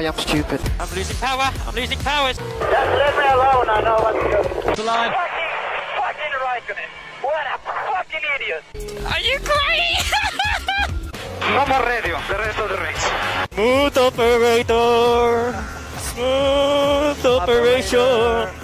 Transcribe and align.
I 0.00 0.04
am 0.04 0.16
stupid. 0.16 0.62
I'm 0.80 0.88
losing 0.96 1.16
power. 1.18 1.52
I'm 1.66 1.74
losing 1.74 1.98
power. 1.98 2.32
Just 2.32 2.40
leave 2.40 3.16
me 3.20 3.26
alone. 3.36 3.68
I 3.68 3.82
know 3.84 3.98
what 4.00 4.16
to 4.16 4.22
do. 4.32 4.74
The 4.76 4.82
line. 4.82 5.12
Fucking, 5.12 5.52
fucking 6.00 6.34
Raikkonen. 6.40 6.88
What 7.20 7.44
a 7.44 7.58
fucking 7.68 8.24
idiot. 8.34 8.64
Are 9.12 9.20
you 9.20 9.38
crazy? 9.44 10.00
No 11.50 11.66
more 11.66 11.84
radio, 11.84 12.16
the 12.28 12.34
rest 12.38 12.58
of 12.60 12.68
the 12.70 12.76
race. 12.78 13.04
Smooth 13.52 13.98
operator. 13.98 15.52
Smooth 15.98 17.26
operation. 17.26 17.98
Dans 17.98 18.59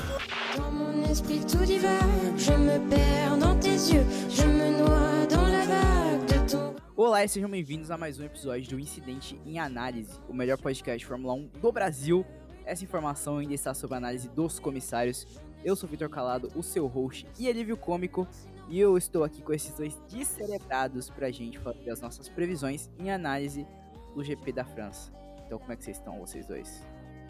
Olá 6.99 7.23
e 7.23 7.29
sejam 7.29 7.51
bem-vindos 7.51 7.91
a 7.91 7.99
mais 7.99 8.19
um 8.19 8.25
episódio 8.25 8.71
do 8.71 8.81
Incidente 8.81 9.39
em 9.45 9.59
Análise, 9.59 10.19
o 10.31 10.33
melhor 10.33 10.57
podcast 10.57 10.99
de 10.99 11.05
Fórmula 11.05 11.35
1 11.35 11.49
do 11.61 11.71
Brasil. 11.71 12.25
Essa 12.65 12.85
informação 12.85 13.37
ainda 13.37 13.53
está 13.53 13.75
sob 13.75 13.95
análise 13.95 14.31
dos 14.31 14.59
comissários. 14.59 15.27
Eu 15.63 15.77
sou 15.77 15.87
Vitor 15.87 16.09
Calado, 16.09 16.51
o 16.57 16.63
seu 16.63 16.87
host 16.87 17.27
e 17.39 17.51
alívio 17.51 17.77
cômico, 17.77 18.27
e 18.67 18.81
eu 18.81 18.97
estou 18.97 19.25
aqui 19.25 19.43
com 19.43 19.53
esses 19.53 19.75
dois 19.75 19.95
descerebrados 20.11 21.11
pra 21.11 21.31
gente 21.31 21.59
fazer 21.59 21.91
as 21.91 22.01
nossas 22.01 22.31
previsões 22.31 22.89
em 22.99 23.11
análise 23.11 23.67
do 24.15 24.25
GP 24.25 24.53
da 24.53 24.65
França. 24.65 25.13
Então, 25.45 25.59
como 25.59 25.71
é 25.75 25.77
que 25.77 25.85
vocês 25.85 25.99
estão, 25.99 26.19
vocês 26.19 26.47
dois? 26.47 26.83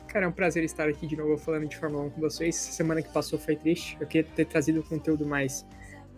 Cara, 0.07 0.27
é 0.27 0.29
um 0.29 0.33
prazer 0.33 0.63
estar 0.63 0.89
aqui 0.89 1.09
de 1.09 1.17
novo 1.17 1.37
falando 1.37 1.67
de 1.67 1.77
Fórmula 1.77 2.05
1 2.05 2.11
com 2.11 2.21
vocês. 2.21 2.55
Semana 2.55 3.03
que 3.03 3.09
passou 3.09 3.37
foi 3.37 3.57
triste. 3.57 3.97
Eu 4.01 4.07
queria 4.07 4.31
ter 4.31 4.45
trazido 4.45 4.79
um 4.79 4.85
conteúdo 4.85 5.27
mais 5.27 5.67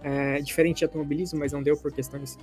é, 0.03 0.39
diferente 0.43 0.81
de 0.81 0.85
automobilismo, 0.85 1.39
mas 1.39 1.55
não 1.55 1.63
deu 1.63 1.79
por 1.79 1.91
questões 1.91 2.39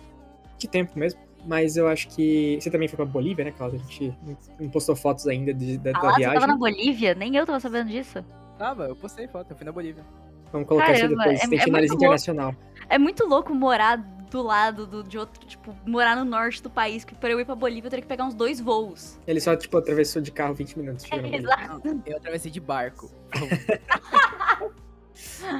de 0.57 0.67
tempo 0.67 0.97
mesmo. 0.97 1.19
Mas 1.47 1.77
eu 1.77 1.87
acho 1.87 2.07
que. 2.09 2.57
Você 2.59 2.71
também 2.71 2.87
foi 2.87 2.97
pra 2.97 3.05
Bolívia, 3.05 3.45
né, 3.45 3.51
Cláudia? 3.51 3.79
A 3.79 3.83
gente 3.91 4.17
não 4.59 4.69
postou 4.69 4.95
fotos 4.95 5.27
ainda 5.27 5.53
de, 5.53 5.77
da, 5.77 5.91
da 5.91 5.99
Ah, 5.99 6.01
você 6.11 6.15
viagem. 6.21 6.33
tava 6.39 6.47
na 6.47 6.57
Bolívia? 6.57 7.13
Nem 7.13 7.35
eu 7.35 7.45
tava 7.45 7.59
sabendo 7.59 7.89
disso. 7.89 8.25
Tava, 8.57 8.85
eu 8.85 8.95
postei 8.95 9.27
foto, 9.27 9.51
eu 9.51 9.55
fui 9.55 9.65
na 9.65 9.71
Bolívia. 9.71 10.03
Vamos 10.51 10.67
colocar 10.67 10.91
isso 10.93 11.01
Caramba, 11.01 11.23
depois. 11.23 11.43
é- 11.43 11.47
Tem 11.47 11.59
é 11.59 11.63
análise 11.63 11.91
muito 11.91 12.01
internacional. 12.03 12.55
É 12.89 12.97
muito 12.97 13.25
louco 13.27 13.53
morar 13.53 13.97
do 13.97 14.41
lado 14.41 14.87
do, 14.87 15.03
de 15.03 15.17
outro, 15.19 15.45
tipo, 15.45 15.75
morar 15.85 16.15
no 16.15 16.25
norte 16.25 16.63
do 16.63 16.69
país, 16.69 17.03
que 17.05 17.13
pra 17.13 17.29
eu 17.29 17.39
ir 17.39 17.45
pra 17.45 17.53
Bolívia 17.55 17.87
eu 17.87 17.89
teria 17.91 18.01
que 18.01 18.07
pegar 18.07 18.25
uns 18.25 18.33
dois 18.33 18.59
voos. 18.59 19.19
Ele 19.27 19.39
só, 19.39 19.55
tipo, 19.55 19.77
atravessou 19.77 20.21
de 20.21 20.31
carro 20.31 20.53
20 20.55 20.79
minutos. 20.79 21.05
Bolívia. 21.07 21.37
Exato. 21.37 21.81
Não, 21.87 22.01
eu 22.07 22.17
atravessei 22.17 22.49
de 22.51 22.59
barco. 22.59 23.11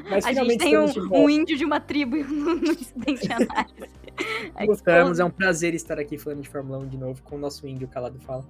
Mas 0.09 0.25
A 0.25 0.33
gente 0.33 0.57
tem 0.57 0.77
um, 0.77 0.87
um 1.11 1.29
índio 1.29 1.57
de 1.57 1.63
uma 1.63 1.79
tribo 1.79 2.17
no, 2.25 2.55
no 2.55 2.71
incidente 2.71 3.27
de 3.27 3.31
análise. 3.33 3.73
É 4.55 4.65
Voltamos, 4.65 5.17
que- 5.17 5.21
é 5.21 5.25
um 5.25 5.29
prazer 5.31 5.73
estar 5.73 5.99
aqui 5.99 6.17
falando 6.17 6.41
de 6.41 6.49
Fórmula 6.49 6.77
1 6.79 6.87
de 6.87 6.97
novo 6.97 7.21
com 7.23 7.35
o 7.35 7.39
nosso 7.39 7.67
índio 7.67 7.87
Calado 7.87 8.19
Fala. 8.19 8.45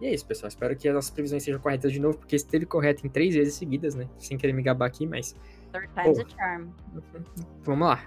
E 0.00 0.06
é 0.06 0.12
isso, 0.12 0.26
pessoal. 0.26 0.48
Espero 0.48 0.76
que 0.76 0.88
as 0.88 0.94
nossas 0.94 1.10
previsões 1.10 1.42
sejam 1.42 1.60
corretas 1.60 1.90
de 1.92 1.98
novo, 2.00 2.18
porque 2.18 2.36
esteve 2.36 2.66
correto 2.66 3.06
em 3.06 3.10
três 3.10 3.34
vezes 3.34 3.54
seguidas, 3.54 3.94
né? 3.94 4.08
Sem 4.18 4.36
querer 4.36 4.52
me 4.52 4.62
gabar 4.62 4.86
aqui, 4.86 5.06
mas 5.06 5.34
Third 5.72 5.88
time's 5.94 6.18
a 6.18 6.24
Porra. 6.24 6.36
charm. 6.36 6.68
vamos 7.64 7.88
lá. 7.88 8.04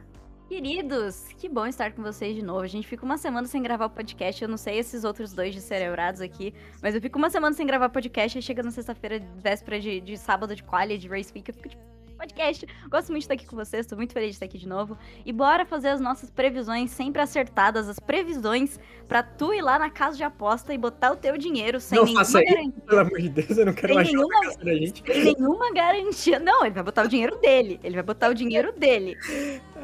Queridos, 0.47 1.27
que 1.37 1.47
bom 1.47 1.67
estar 1.67 1.93
com 1.93 2.01
vocês 2.01 2.35
de 2.35 2.41
novo. 2.43 2.61
A 2.61 2.67
gente 2.67 2.87
fica 2.87 3.05
uma 3.05 3.17
semana 3.19 3.47
sem 3.47 3.61
gravar 3.61 3.85
o 3.85 3.89
podcast. 3.91 4.41
Eu 4.41 4.49
não 4.49 4.57
sei 4.57 4.79
esses 4.79 5.03
outros 5.03 5.31
dois 5.31 5.53
descerebrados 5.53 6.21
aqui, 6.21 6.53
mas 6.81 6.95
eu 6.95 7.01
fico 7.01 7.19
uma 7.19 7.29
semana 7.29 7.55
sem 7.55 7.65
gravar 7.67 7.87
podcast. 7.89 8.37
Aí 8.37 8.41
chega 8.41 8.63
na 8.63 8.71
sexta-feira, 8.71 9.21
véspera 9.37 9.79
de, 9.79 10.01
de 10.01 10.17
sábado 10.17 10.55
de 10.55 10.63
quali, 10.63 10.97
de 10.97 11.07
race 11.07 11.31
week, 11.33 11.49
eu 11.49 11.53
fico 11.55 11.69
tipo, 11.69 11.83
podcast. 12.23 12.67
Gosto 12.89 13.07
muito 13.11 13.21
de 13.21 13.23
estar 13.25 13.33
aqui 13.35 13.45
com 13.47 13.55
vocês, 13.55 13.85
tô 13.87 13.95
muito 13.95 14.11
feliz 14.11 14.29
de 14.31 14.35
estar 14.35 14.45
aqui 14.45 14.57
de 14.57 14.67
novo. 14.67 14.97
E 15.25 15.31
bora 15.31 15.65
fazer 15.65 15.87
as 15.89 16.01
nossas 16.01 16.29
previsões 16.29 16.91
sempre 16.91 17.21
acertadas, 17.21 17.87
as 17.87 17.97
previsões 17.99 18.77
pra 19.07 19.23
tu 19.23 19.53
ir 19.53 19.61
lá 19.61 19.79
na 19.79 19.89
casa 19.89 20.17
de 20.17 20.23
aposta 20.23 20.73
e 20.73 20.77
botar 20.77 21.13
o 21.13 21.15
teu 21.15 21.37
dinheiro 21.37 21.79
sem 21.79 21.97
Não 21.97 22.03
nenhuma 22.05 22.25
faça 22.25 22.43
isso. 22.43 22.53
garantia. 22.53 22.81
Pelo 22.85 22.99
amor 23.01 23.19
de 23.21 23.29
Deus, 23.29 23.57
eu 23.57 23.65
não 23.65 23.73
quero 23.73 23.95
mais 23.95 24.07
nenhuma- 24.07 24.53
da 24.63 24.73
gente. 24.75 25.03
Sem 25.13 25.23
nenhuma 25.35 25.71
garantia. 25.73 26.39
Não, 26.39 26.65
ele 26.65 26.73
vai 26.75 26.83
botar 26.83 27.05
o 27.05 27.07
dinheiro 27.07 27.37
dele. 27.39 27.79
Ele 27.83 27.95
vai 27.95 28.03
botar 28.03 28.29
o 28.29 28.33
dinheiro 28.33 28.73
dele. 28.73 29.17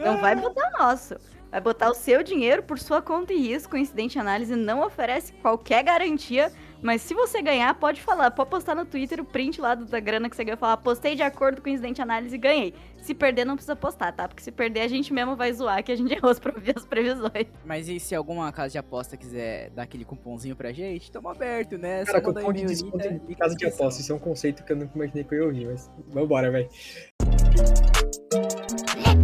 Não 0.03 0.17
vai 0.19 0.35
botar 0.35 0.69
o 0.75 0.83
nosso. 0.83 1.15
Vai 1.49 1.61
botar 1.61 1.89
o 1.89 1.93
seu 1.93 2.21
dinheiro 2.21 2.63
por 2.63 2.77
sua 2.77 3.01
conta 3.01 3.31
e 3.31 3.37
risco. 3.37 3.75
O 3.75 3.79
Incidente 3.79 4.19
Análise 4.19 4.55
não 4.57 4.81
oferece 4.85 5.31
qualquer 5.33 5.83
garantia. 5.83 6.51
Mas 6.81 7.01
se 7.01 7.13
você 7.13 7.41
ganhar, 7.41 7.73
pode 7.75 8.01
falar. 8.01 8.29
Pode 8.31 8.49
postar 8.49 8.75
no 8.75 8.85
Twitter 8.85 9.19
o 9.19 9.25
print 9.25 9.59
lá 9.59 9.73
do- 9.75 9.85
da 9.85 9.99
grana 9.99 10.29
que 10.29 10.35
você 10.35 10.43
ganhou. 10.43 10.57
Falar, 10.57 10.77
postei 10.77 11.15
de 11.15 11.23
acordo 11.23 11.61
com 11.61 11.69
o 11.69 11.71
Incidente 11.71 12.01
Análise 12.01 12.35
e 12.35 12.37
ganhei. 12.37 12.73
Se 13.01 13.13
perder, 13.13 13.43
não 13.45 13.55
precisa 13.55 13.75
postar, 13.75 14.11
tá? 14.11 14.27
Porque 14.27 14.43
se 14.43 14.51
perder, 14.51 14.81
a 14.81 14.87
gente 14.87 15.11
mesmo 15.13 15.35
vai 15.35 15.51
zoar 15.53 15.83
que 15.83 15.91
a 15.91 15.95
gente 15.95 16.11
errou 16.13 16.29
as 16.31 16.39
previ- 16.39 16.73
as 16.75 16.85
previsões. 16.85 17.47
Mas 17.65 17.87
e 17.89 17.99
se 17.99 18.13
alguma 18.13 18.51
casa 18.51 18.71
de 18.73 18.77
aposta 18.77 19.17
quiser 19.17 19.69
dar 19.71 19.83
aquele 19.83 20.05
cupomzinho 20.05 20.55
pra 20.55 20.71
gente, 20.71 21.11
tamo 21.11 21.29
aberto, 21.29 21.77
né? 21.77 22.05
Cara, 22.05 22.19
Só 22.19 22.23
cupom 22.25 22.53
de 22.53 22.59
ali, 22.59 22.67
desconto 22.67 22.97
tá? 22.99 23.09
em 23.09 23.33
casa 23.35 23.55
de 23.55 23.65
aposta. 23.65 24.01
Isso 24.01 24.11
é 24.11 24.15
um 24.15 24.19
conceito 24.19 24.63
que 24.63 24.71
eu 24.71 24.75
nunca 24.77 24.91
imaginei 24.95 25.23
que 25.23 25.33
eu 25.33 25.39
ia 25.39 25.45
ouvir, 25.45 25.65
mas 25.67 25.89
vambora, 26.09 26.51
velho. 26.51 26.69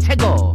Chegou! 0.03 0.53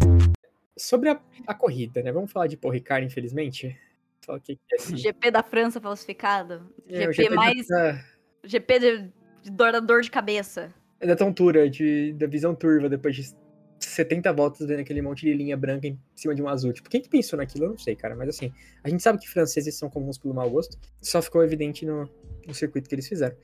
Sobre 0.76 1.08
a, 1.08 1.18
a 1.46 1.54
corrida, 1.54 2.02
né? 2.02 2.12
Vamos 2.12 2.30
falar 2.32 2.46
de 2.48 2.56
Paul 2.56 2.72
Ricard, 2.74 3.06
infelizmente. 3.06 3.76
Só 4.26 4.38
que 4.40 4.58
é 4.72 4.76
esse... 4.76 4.96
GP 4.96 5.30
da 5.30 5.42
França 5.42 5.80
falsificado. 5.80 6.68
é, 6.88 7.08
o 7.08 7.12
GP, 7.12 7.30
mais. 7.30 7.66
Da, 7.68 8.04
GP 8.44 8.78
de, 8.80 9.12
de 9.42 9.50
dor, 9.52 9.70
da 9.70 9.78
dor 9.80 10.02
de 10.02 10.10
cabeça. 10.10 10.74
é 11.00 11.06
da 11.06 11.14
tontura, 11.14 11.70
de, 11.70 12.12
da 12.14 12.26
visão 12.26 12.52
turva, 12.54 12.88
depois 12.88 13.14
de 13.14 13.22
70 13.78 14.32
voltas 14.32 14.66
vendo 14.66 14.80
aquele 14.80 15.00
monte 15.00 15.20
de 15.20 15.32
linha 15.32 15.56
branca 15.56 15.86
em 15.86 15.98
cima 16.14 16.34
de 16.34 16.42
um 16.42 16.48
azul. 16.48 16.72
Tipo, 16.72 16.90
quem 16.90 17.00
que 17.00 17.08
pensou 17.08 17.36
naquilo? 17.36 17.66
Eu 17.66 17.70
não 17.70 17.78
sei, 17.78 17.94
cara. 17.94 18.16
Mas 18.16 18.30
assim, 18.30 18.52
a 18.82 18.88
gente 18.88 19.02
sabe 19.02 19.18
que 19.18 19.28
franceses 19.28 19.78
são 19.78 19.88
comuns 19.88 20.18
pelo 20.18 20.34
mau 20.34 20.50
gosto. 20.50 20.76
Só 21.00 21.22
ficou 21.22 21.44
evidente 21.44 21.86
no, 21.86 22.10
no 22.46 22.54
circuito 22.54 22.88
que 22.88 22.94
eles 22.94 23.06
fizeram. 23.06 23.36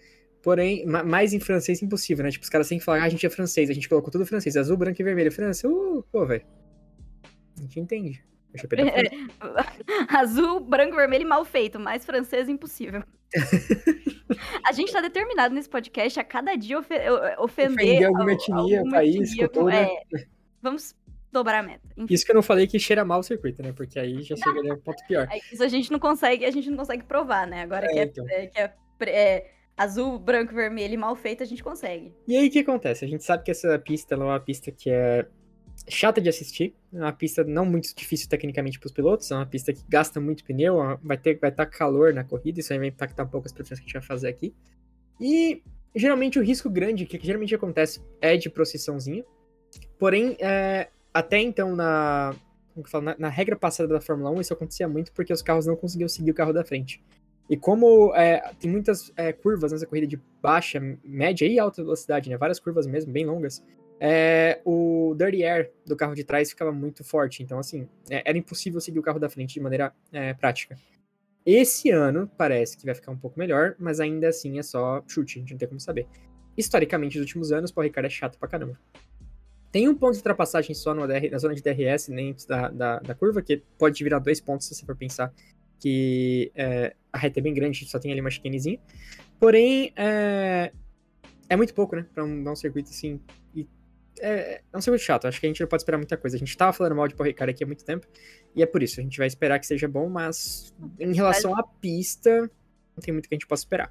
Porém, 0.42 0.84
ma- 0.84 1.04
mais 1.04 1.32
em 1.32 1.38
francês 1.38 1.81
impossível, 1.82 2.25
né? 2.25 2.31
Tipo, 2.31 2.42
os 2.42 2.50
caras 2.50 2.66
sempre 2.66 2.84
falam, 2.84 3.03
ah, 3.03 3.04
a 3.04 3.09
gente 3.09 3.25
é 3.25 3.31
francês, 3.31 3.71
a 3.71 3.72
gente 3.72 3.88
colocou 3.88 4.10
tudo 4.10 4.26
francês, 4.26 4.56
azul, 4.56 4.76
branco 4.76 5.00
e 5.00 5.04
vermelho. 5.04 5.31
França, 5.31 5.69
uh, 5.69 6.03
pô, 6.10 6.26
velho. 6.26 6.44
A 7.59 7.60
gente 7.62 7.78
entende. 7.78 8.25
Da 8.53 8.69
França. 8.69 9.77
Azul, 10.09 10.61
branco, 10.61 10.95
vermelho 10.97 11.23
e 11.23 11.27
mal 11.27 11.45
feito, 11.45 11.79
mais 11.81 12.05
francês 12.05 12.49
impossível. 12.49 13.03
a 14.67 14.73
gente 14.73 14.93
tá 14.93 15.01
determinado 15.01 15.55
nesse 15.55 15.69
podcast 15.69 16.19
a 16.21 16.25
cada 16.25 16.55
dia 16.55 16.79
ofe- 16.79 16.95
o- 16.95 17.45
ofender, 17.45 17.73
Ofender 17.75 18.07
alguma 18.07 18.23
al- 18.25 18.31
etnia, 18.31 18.79
alguma 18.79 18.97
país, 18.97 19.31
etnia, 19.31 19.49
cultura. 19.49 19.77
é, 19.77 20.03
vamos 20.61 20.95
dobrar 21.31 21.61
a 21.61 21.63
meta. 21.63 21.81
Enfim, 21.97 22.13
Isso 22.13 22.25
que 22.27 22.31
eu 22.31 22.35
não 22.35 22.43
falei 22.43 22.67
que 22.67 22.79
cheira 22.79 23.05
mal 23.05 23.21
o 23.21 23.23
circuito, 23.23 23.63
né? 23.63 23.73
Porque 23.73 23.99
aí 23.99 24.23
já 24.23 24.37
chegaria 24.37 24.75
um 24.75 24.79
ponto 24.81 25.03
pior. 25.07 25.27
é, 25.31 25.39
isso 25.53 25.63
a 25.65 25.69
gente 25.69 25.91
não 25.91 25.99
consegue, 25.99 26.45
a 26.45 26.51
gente 26.51 26.69
não 26.71 26.77
consegue 26.77 27.05
provar, 27.05 27.47
né? 27.47 27.63
Agora 27.63 27.87
É, 27.87 27.89
que, 27.91 27.99
é, 27.99 28.05
então. 28.05 28.27
é- 28.29 28.47
que 28.49 28.59
é, 28.59 28.75
é 29.09 29.51
azul, 29.77 30.19
branco, 30.19 30.55
vermelho 30.55 30.93
e 30.95 30.97
mal 30.99 31.17
feito, 31.17 31.43
a 31.43 31.47
gente 31.47 31.65
consegue. 31.65 32.15
E 32.29 32.37
aí 32.37 32.49
o 32.49 32.51
que 32.51 32.59
acontece? 32.59 33.05
A 33.05 33.09
gente 33.09 33.25
sabe 33.25 33.43
que 33.45 33.51
essa 33.51 33.79
pista 33.79 34.15
é 34.15 34.19
uma 34.19 34.39
pista 34.39 34.71
que 34.71 34.91
é 34.91 35.27
chata 35.88 36.20
de 36.20 36.28
assistir, 36.28 36.75
é 36.93 36.98
uma 36.98 37.12
pista 37.12 37.44
não 37.44 37.65
muito 37.65 37.94
difícil 37.94 38.28
tecnicamente 38.28 38.78
para 38.78 38.87
os 38.87 38.93
pilotos, 38.93 39.31
é 39.31 39.34
uma 39.34 39.47
pista 39.47 39.72
que 39.72 39.82
gasta 39.88 40.20
muito 40.20 40.44
pneu, 40.44 40.76
ó, 40.76 40.98
vai 41.03 41.16
ter 41.16 41.38
vai 41.38 41.50
estar 41.50 41.66
calor 41.66 42.12
na 42.12 42.25
corrida, 42.25 42.60
isso 42.60 42.72
aí 42.72 42.78
vai 42.78 42.88
impactar 42.88 43.25
um 43.25 43.28
pouco 43.28 43.47
as 43.47 43.53
previsões 43.53 43.81
que 43.81 43.84
a 43.84 43.87
gente 43.87 43.94
vai 43.94 44.03
fazer 44.03 44.28
aqui. 44.28 44.54
E 45.21 45.62
geralmente 45.94 46.38
o 46.38 46.42
risco 46.42 46.71
grande 46.71 47.06
que 47.06 47.19
geralmente 47.25 47.54
acontece 47.54 48.00
é 48.21 48.37
de 48.37 48.48
procissãozinha. 48.48 49.25
Porém, 49.98 50.37
é, 50.41 50.88
até 51.12 51.38
então 51.41 51.75
na, 51.75 52.34
fala, 52.87 53.04
na 53.04 53.16
na 53.19 53.28
regra 53.28 53.56
passada 53.56 53.88
da 53.88 54.00
Fórmula 54.00 54.31
1 54.31 54.41
isso 54.41 54.53
acontecia 54.53 54.88
muito 54.88 55.12
porque 55.12 55.32
os 55.32 55.42
carros 55.42 55.66
não 55.66 55.76
conseguiam 55.76 56.09
seguir 56.09 56.31
o 56.31 56.34
carro 56.34 56.53
da 56.53 56.65
frente. 56.65 57.03
E 57.48 57.56
como 57.56 58.15
é, 58.15 58.53
tem 58.59 58.71
muitas 58.71 59.12
é, 59.16 59.32
curvas 59.32 59.72
nessa 59.72 59.87
corrida 59.87 60.06
de 60.06 60.21
baixa, 60.41 60.81
média 61.04 61.47
e 61.47 61.59
alta 61.59 61.82
velocidade, 61.82 62.31
né? 62.31 62.37
Várias 62.37 62.59
curvas 62.59 62.87
mesmo, 62.87 63.12
bem 63.12 63.26
longas. 63.26 63.62
É, 64.00 64.60
o 64.64 65.14
dirty 65.16 65.44
air 65.44 65.72
do 65.86 65.97
carro 65.97 66.14
de 66.14 66.25
trás 66.25 66.50
ficava 66.50 66.72
muito 66.72 67.04
forte. 67.04 67.42
Então, 67.42 67.59
assim, 67.59 67.89
é, 68.10 68.22
era 68.24 68.36
impossível 68.36 68.80
seguir 68.80 68.98
o 68.98 69.03
carro 69.03 69.18
da 69.18 69.28
frente 69.28 69.54
de 69.54 69.60
maneira 69.60 69.92
é, 70.12 70.34
prática. 70.34 70.77
Esse 71.44 71.91
ano 71.91 72.30
parece 72.36 72.77
que 72.77 72.84
vai 72.84 72.94
ficar 72.94 73.10
um 73.10 73.16
pouco 73.16 73.39
melhor, 73.39 73.74
mas 73.78 74.00
ainda 74.00 74.28
assim 74.28 74.59
é 74.59 74.62
só 74.62 75.03
chute, 75.09 75.39
a 75.39 75.41
gente 75.41 75.53
não 75.53 75.59
tem 75.59 75.68
como 75.68 75.80
saber. 75.80 76.06
Historicamente, 76.56 77.16
nos 77.18 77.27
últimos 77.27 77.50
anos, 77.50 77.71
o 77.71 77.74
Paul 77.74 77.84
Ricard 77.84 78.06
é 78.06 78.10
chato 78.10 78.39
pra 78.39 78.48
caramba. 78.48 78.78
Tem 79.72 79.89
um 79.89 79.95
ponto 79.95 80.12
de 80.12 80.18
ultrapassagem 80.18 80.74
só 80.74 80.95
na 80.95 81.06
zona 81.38 81.54
de 81.54 81.62
DRS, 81.62 82.09
dentro 82.09 82.47
da, 82.47 82.68
da, 82.68 82.98
da 82.98 83.15
curva, 83.15 83.41
que 83.41 83.62
pode 83.78 84.04
virar 84.04 84.18
dois 84.18 84.41
pontos 84.41 84.66
se 84.68 84.74
você 84.74 84.84
for 84.84 84.95
pensar 84.95 85.33
que 85.83 86.53
é, 86.54 86.95
a 87.12 87.18
reta 87.18 87.41
é 87.41 87.42
bem 87.42 87.53
grande, 87.53 87.78
a 87.78 87.80
gente 87.80 87.91
só 87.91 87.98
tem 87.98 88.12
ali 88.12 88.21
uma 88.21 88.30
chicanezinha. 88.30 88.78
Porém, 89.41 89.92
é, 89.97 90.71
é 91.48 91.56
muito 91.56 91.74
pouco, 91.74 91.97
né? 91.97 92.06
Pra 92.15 92.22
um, 92.22 92.45
pra 92.45 92.53
um 92.53 92.56
circuito 92.56 92.91
assim. 92.91 93.21
É, 94.24 94.63
é 94.72 94.77
um 94.77 94.80
circuito 94.80 95.04
chato, 95.04 95.27
acho 95.27 95.41
que 95.41 95.47
a 95.47 95.48
gente 95.48 95.60
não 95.60 95.66
pode 95.69 95.83
esperar 95.83 95.98
muita 95.98 96.16
coisa. 96.16 96.36
A 96.36 96.39
gente 96.39 96.57
tava 96.57 96.72
falando 96.72 96.95
mal 96.95 97.09
de 97.09 97.15
Paul 97.15 97.27
Ricard 97.27 97.51
aqui 97.53 97.65
há 97.65 97.66
muito 97.66 97.84
tempo, 97.84 98.07
e 98.54 98.63
é 98.63 98.66
por 98.66 98.83
isso, 98.83 99.01
a 99.01 99.03
gente 99.03 99.19
vai 99.19 99.27
esperar 99.27 99.59
que 99.59 99.66
seja 99.66 99.89
bom, 99.89 100.09
mas 100.09 100.72
em 100.98 101.13
relação 101.13 101.59
à 101.59 101.63
pista, 101.63 102.42
não 102.97 103.03
tem 103.03 103.13
muito 103.13 103.28
que 103.28 103.34
a 103.34 103.36
gente 103.36 103.47
possa 103.47 103.63
esperar. 103.63 103.91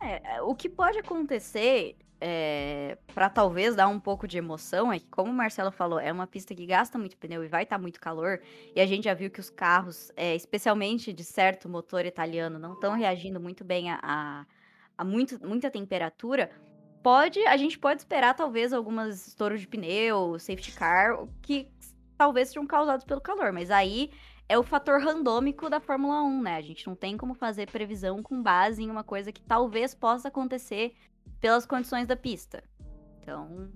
É, 0.00 0.40
o 0.42 0.54
que 0.54 0.68
pode 0.68 0.96
acontecer 0.98 1.96
é, 2.20 2.96
para 3.14 3.28
talvez 3.28 3.74
dar 3.76 3.88
um 3.88 3.98
pouco 4.00 4.26
de 4.26 4.38
emoção 4.38 4.92
é 4.92 4.98
que, 4.98 5.06
como 5.08 5.30
o 5.30 5.34
Marcelo 5.34 5.70
falou, 5.70 5.98
é 6.00 6.12
uma 6.12 6.26
pista 6.26 6.54
que 6.54 6.64
gasta 6.66 6.98
muito 6.98 7.16
pneu 7.16 7.44
e 7.44 7.48
vai 7.48 7.64
estar 7.64 7.78
muito 7.78 8.00
calor. 8.00 8.40
E 8.74 8.80
a 8.80 8.86
gente 8.86 9.04
já 9.04 9.14
viu 9.14 9.30
que 9.30 9.40
os 9.40 9.50
carros, 9.50 10.10
é, 10.16 10.34
especialmente 10.34 11.12
de 11.12 11.24
certo 11.24 11.68
motor 11.68 12.06
italiano, 12.06 12.58
não 12.58 12.74
estão 12.74 12.92
reagindo 12.94 13.40
muito 13.40 13.64
bem 13.64 13.90
a, 13.90 13.98
a- 14.02 14.46
a 14.96 15.04
muito, 15.04 15.38
muita 15.46 15.70
temperatura, 15.70 16.50
pode 17.08 17.40
a 17.46 17.56
gente 17.56 17.78
pode 17.78 18.02
esperar 18.02 18.34
talvez 18.34 18.70
algumas 18.70 19.26
estouros 19.26 19.62
de 19.62 19.66
pneu, 19.66 20.38
safety 20.38 20.72
car, 20.72 21.26
que 21.40 21.66
talvez 22.18 22.48
sejam 22.48 22.66
causados 22.66 23.06
pelo 23.06 23.18
calor, 23.18 23.50
mas 23.50 23.70
aí 23.70 24.10
é 24.46 24.58
o 24.58 24.62
fator 24.62 25.00
randômico 25.00 25.70
da 25.70 25.80
Fórmula 25.80 26.22
1, 26.22 26.42
né? 26.42 26.56
A 26.56 26.60
gente 26.60 26.86
não 26.86 26.94
tem 26.94 27.16
como 27.16 27.32
fazer 27.32 27.70
previsão 27.70 28.22
com 28.22 28.42
base 28.42 28.82
em 28.82 28.90
uma 28.90 29.02
coisa 29.02 29.32
que 29.32 29.40
talvez 29.40 29.94
possa 29.94 30.28
acontecer 30.28 30.94
pelas 31.40 31.64
condições 31.64 32.06
da 32.06 32.14
pista. 32.14 32.62
Então, 33.22 33.70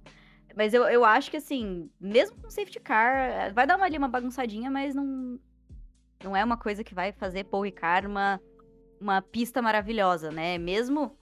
mas 0.55 0.75
eu, 0.75 0.83
eu 0.85 1.03
acho 1.03 1.31
que 1.31 1.39
assim, 1.39 1.91
mesmo 1.99 2.37
com 2.37 2.51
safety 2.51 2.81
car, 2.81 3.17
eh, 3.17 3.51
vai 3.51 3.67
dar 3.67 3.79
uma, 3.79 3.87
ali 3.87 3.97
uma 3.97 4.09
bagunçadinha, 4.09 4.71
mas 4.71 4.95
não 4.95 5.41
não 6.23 6.37
é 6.37 6.45
uma 6.45 6.59
coisa 6.59 6.85
que 6.85 6.95
vai 6.95 7.13
fazer 7.13 7.45
Paul 7.45 7.65
Ricard 7.65 8.07
uma, 8.07 8.39
uma 9.01 9.23
pista 9.23 9.63
maravilhosa, 9.63 10.31
né? 10.31 10.59
Mesmo 10.59 11.17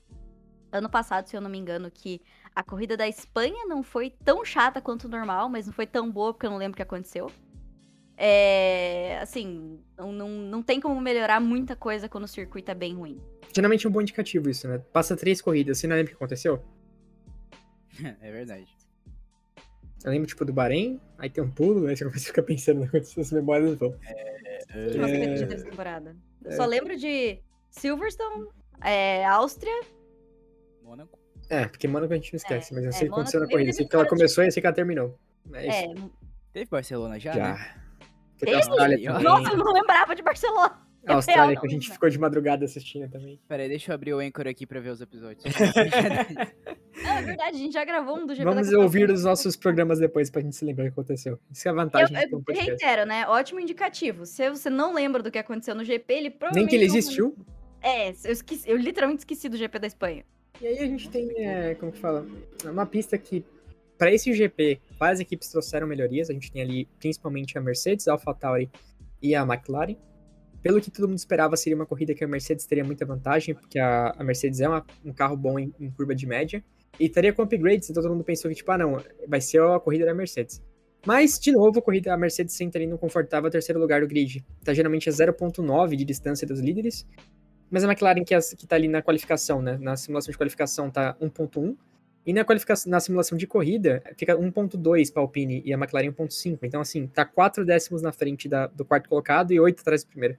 ano 0.73 0.89
passado, 0.89 1.27
se 1.27 1.37
eu 1.37 1.41
não 1.41 1.51
me 1.51 1.59
engano, 1.59 1.91
que 1.91 2.21
a 2.55 2.63
corrida 2.63 2.97
da 2.97 3.09
Espanha 3.09 3.67
não 3.67 3.83
foi 3.83 4.11
tão 4.25 4.45
chata 4.45 4.81
quanto 4.81 5.05
o 5.05 5.09
normal, 5.09 5.49
mas 5.49 5.67
não 5.67 5.73
foi 5.73 5.87
tão 5.87 6.11
boa 6.11 6.33
porque 6.33 6.47
eu 6.47 6.51
não 6.51 6.59
lembro 6.59 6.75
o 6.75 6.77
que 6.77 6.83
aconteceu. 6.83 7.31
É, 8.17 9.19
assim, 9.23 9.81
não, 9.97 10.13
não, 10.13 10.29
não 10.29 10.63
tem 10.63 10.79
como 10.79 11.01
melhorar 11.01 11.41
muita 11.41 11.75
coisa 11.75 12.09
quando 12.09 12.25
o 12.25 12.29
circuito 12.29 12.71
é 12.71 12.75
bem 12.75 12.95
ruim. 12.95 13.19
Geralmente 13.55 13.87
é 13.87 13.89
um 13.89 13.93
bom 13.93 14.03
indicativo 14.03 14.51
isso, 14.51 14.69
né? 14.69 14.79
Passa 14.93 15.17
três 15.17 15.41
corridas, 15.41 15.79
você 15.79 15.87
não 15.87 15.97
lembra 15.97 16.13
o 16.13 16.17
que 16.17 16.23
aconteceu? 16.23 16.63
é 18.21 18.31
verdade. 18.31 18.67
Eu 20.05 20.11
lembro, 20.11 20.27
tipo, 20.27 20.45
do 20.45 20.53
Bahrein, 20.53 21.01
aí 21.19 21.29
tem 21.29 21.43
um 21.45 21.51
pulo, 21.51 21.87
aí 21.87 21.97
você 21.97 22.05
começa 22.05 22.25
a 22.25 22.27
ficar 22.27 22.43
pensando 22.43 22.89
nas 23.17 23.33
memórias 23.33 23.75
vão. 23.75 23.91
De 23.91 24.99
terceira 24.99 25.63
temporada. 25.63 26.17
Eu 26.45 26.53
só 26.53 26.65
lembro 26.65 26.97
de 26.97 27.39
Silverstone, 27.71 28.49
é, 28.83 29.27
Áustria. 29.27 29.81
Mônaco. 30.91 31.19
É, 31.49 31.67
porque 31.67 31.87
Mônaco 31.87 32.13
a 32.13 32.17
gente 32.17 32.33
não 32.33 32.37
esquece, 32.37 32.75
mas 32.75 32.83
eu 32.83 32.91
é, 32.91 32.93
sei 32.93 33.09
o 33.09 33.11
que 33.11 33.15
aconteceu 33.15 33.41
na 33.41 33.47
corrida. 33.47 33.71
Eu 33.71 33.75
sei 33.75 33.87
que 33.87 33.95
ela 33.95 34.07
começou 34.07 34.43
e 34.43 34.49
eu 34.49 34.53
sei 34.53 34.61
que 34.61 34.67
ela 34.67 34.75
terminou. 34.75 35.19
É 35.55 35.67
isso. 35.67 36.01
É, 36.07 36.11
Teve 36.53 36.71
Barcelona 36.71 37.19
já, 37.19 37.33
Já. 37.33 37.55
né? 37.55 37.75
Teve 38.39 38.55
Austrália 38.57 38.97
também. 38.97 39.23
nossa, 39.23 39.51
eu 39.53 39.57
não 39.57 39.73
lembrava 39.73 40.17
de 40.17 40.23
Barcelona. 40.23 40.81
A 41.07 41.15
Austrália 41.15 41.53
real, 41.53 41.61
que 41.61 41.67
a 41.67 41.71
gente 41.71 41.91
ficou 41.91 42.11
de 42.11 42.19
madrugada 42.19 42.65
assistindo 42.65 43.09
também. 43.09 43.41
Pera 43.49 43.63
aí, 43.63 43.69
deixa 43.69 43.91
eu 43.91 43.95
abrir 43.95 44.13
o 44.13 44.19
Anchor 44.19 44.47
aqui 44.47 44.67
pra 44.67 44.81
ver 44.81 44.91
os 44.91 45.01
episódios. 45.01 45.43
Não, 47.03 47.11
é 47.11 47.23
verdade, 47.23 47.57
a 47.57 47.59
gente 47.59 47.73
já 47.73 47.85
gravou 47.85 48.19
um 48.19 48.27
do 48.27 48.35
GP 48.35 48.45
Vamos 48.45 48.71
ouvir 48.73 49.07
do 49.07 49.15
os 49.15 49.25
nossos 49.25 49.57
programas 49.57 49.99
depois 49.99 50.29
pra 50.29 50.43
gente 50.43 50.55
se 50.57 50.65
lembrar 50.65 50.85
o 50.85 50.87
que 50.89 50.93
aconteceu. 50.93 51.39
Isso 51.51 51.67
é 51.67 51.71
a 51.71 51.73
Eu, 51.73 51.77
vantagem 51.77 52.19
de 52.19 52.35
um 52.35 52.39
eu 52.39 52.43
podcast. 52.43 52.71
reitero, 52.71 53.07
né? 53.07 53.27
Ótimo 53.29 53.61
indicativo. 53.61 54.27
Se 54.27 54.51
você 54.51 54.69
não 54.69 54.93
lembra 54.93 55.23
do 55.23 55.31
que 55.31 55.39
aconteceu 55.39 55.75
no 55.75 55.85
GP, 55.85 56.13
ele 56.13 56.31
provavelmente. 56.31 56.61
Nem 56.61 56.69
que 56.69 56.77
ele 56.77 56.85
existiu. 56.85 57.35
É, 57.81 58.11
eu, 58.11 58.33
esqueci, 58.33 58.69
eu 58.69 58.77
literalmente 58.77 59.21
esqueci 59.21 59.49
do 59.49 59.57
GP 59.57 59.79
da 59.79 59.87
Espanha. 59.87 60.25
E 60.61 60.67
aí 60.67 60.79
a 60.79 60.87
gente 60.87 61.09
tem, 61.09 61.31
é, 61.45 61.75
como 61.75 61.91
que 61.93 61.99
fala, 61.99 62.27
uma 62.65 62.85
pista 62.85 63.17
que, 63.17 63.45
para 63.97 64.13
esse 64.13 64.33
GP, 64.33 64.81
várias 64.99 65.21
equipes 65.21 65.49
trouxeram 65.49 65.87
melhorias. 65.87 66.29
A 66.31 66.33
gente 66.33 66.51
tem 66.53 66.63
ali 66.63 66.87
principalmente 66.99 67.57
a 67.57 67.61
Mercedes, 67.61 68.09
a 68.09 68.13
AlphaTauri 68.13 68.71
e 69.23 69.35
a 69.35 69.43
McLaren. 69.43 69.97
Pelo 70.63 70.81
que 70.81 70.91
todo 70.91 71.09
mundo 71.09 71.17
esperava, 71.19 71.57
seria 71.57 71.75
uma 71.77 71.87
corrida 71.87 72.15
que 72.15 72.23
a 72.23 72.29
Mercedes 72.29 72.67
teria 72.67 72.85
muita 72.85 73.07
vantagem, 73.07 73.55
porque 73.55 73.79
a, 73.79 74.11
a 74.19 74.23
Mercedes 74.23 74.61
é 74.61 74.69
uma- 74.69 74.85
um 75.03 75.13
carro 75.13 75.35
bom 75.37 75.59
em, 75.59 75.73
em 75.81 75.91
curva 75.91 76.15
de 76.15 76.27
média. 76.27 76.63
E 76.99 77.07
estaria 77.07 77.33
com 77.33 77.41
upgrades, 77.43 77.89
então 77.89 78.03
todo 78.03 78.13
mundo 78.13 78.25
pensou 78.25 78.51
que, 78.51 78.55
tipo, 78.57 78.71
ah, 78.71 78.77
não, 78.77 79.03
vai 79.27 79.41
ser 79.41 79.63
a 79.63 79.81
corrida 79.81 80.05
da 80.05 80.13
Mercedes. 80.13 80.63
Mas, 81.07 81.39
de 81.39 81.51
novo, 81.51 81.79
a 81.79 81.83
corrida, 81.83 82.13
a 82.13 82.17
Mercedes 82.19 82.55
senta 82.55 82.77
ali 82.77 82.87
no 82.87 82.99
confortável 82.99 83.51
terceiro 83.51 83.81
lugar 83.81 84.03
do 84.03 84.07
grid. 84.07 84.45
Tá 84.63 84.75
geralmente 84.75 85.09
a 85.09 85.13
0.9 85.13 85.97
de 85.97 86.05
distância 86.05 86.47
dos 86.47 86.61
líderes. 86.61 87.07
Mas 87.71 87.85
a 87.85 87.87
McLaren, 87.87 88.25
que, 88.25 88.35
é, 88.35 88.41
que 88.41 88.67
tá 88.67 88.77
ali 88.77 88.89
na 88.89 89.01
qualificação, 89.03 89.63
né? 89.63 89.79
Na 89.81 89.97
simulação 89.97 90.33
de 90.33 90.39
qualificação, 90.39 90.91
tá 90.91 91.17
1.1. 91.21 91.77
E 92.27 92.33
na, 92.33 92.45
qualificação, 92.45 92.91
na 92.91 93.01
simulação 93.01 93.39
de 93.39 93.47
corrida, 93.47 94.03
fica 94.17 94.37
1.2 94.37 95.13
para 95.13 95.23
Alpine 95.23 95.63
e 95.65 95.73
a 95.73 95.77
McLaren 95.77 96.13
1.5. 96.13 96.59
Então, 96.63 96.81
assim, 96.81 97.07
tá 97.07 97.25
4 97.25 97.65
décimos 97.65 98.03
na 98.03 98.13
frente 98.13 98.49
da- 98.49 98.67
do 98.67 98.85
quarto 98.85 99.09
colocado 99.09 99.53
e 99.53 99.61
8 99.61 99.81
atrás 99.81 100.05
do 100.05 100.09
primeiro. 100.09 100.37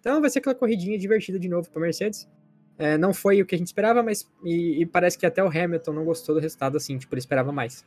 Então 0.00 0.20
vai 0.20 0.28
ser 0.28 0.40
aquela 0.40 0.54
corridinha 0.54 0.98
divertida 0.98 1.38
de 1.38 1.48
novo 1.48 1.70
para 1.70 1.80
Mercedes. 1.80 2.28
É, 2.76 2.98
não 2.98 3.14
foi 3.14 3.40
o 3.40 3.46
que 3.46 3.54
a 3.54 3.58
gente 3.58 3.68
esperava, 3.68 4.02
mas 4.02 4.28
e, 4.44 4.82
e 4.82 4.86
parece 4.86 5.16
que 5.16 5.24
até 5.24 5.42
o 5.42 5.46
Hamilton 5.48 5.92
não 5.92 6.04
gostou 6.04 6.34
do 6.34 6.40
resultado, 6.40 6.76
assim, 6.76 6.98
tipo, 6.98 7.14
ele 7.14 7.20
esperava 7.20 7.52
mais. 7.52 7.86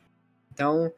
Então, 0.52 0.90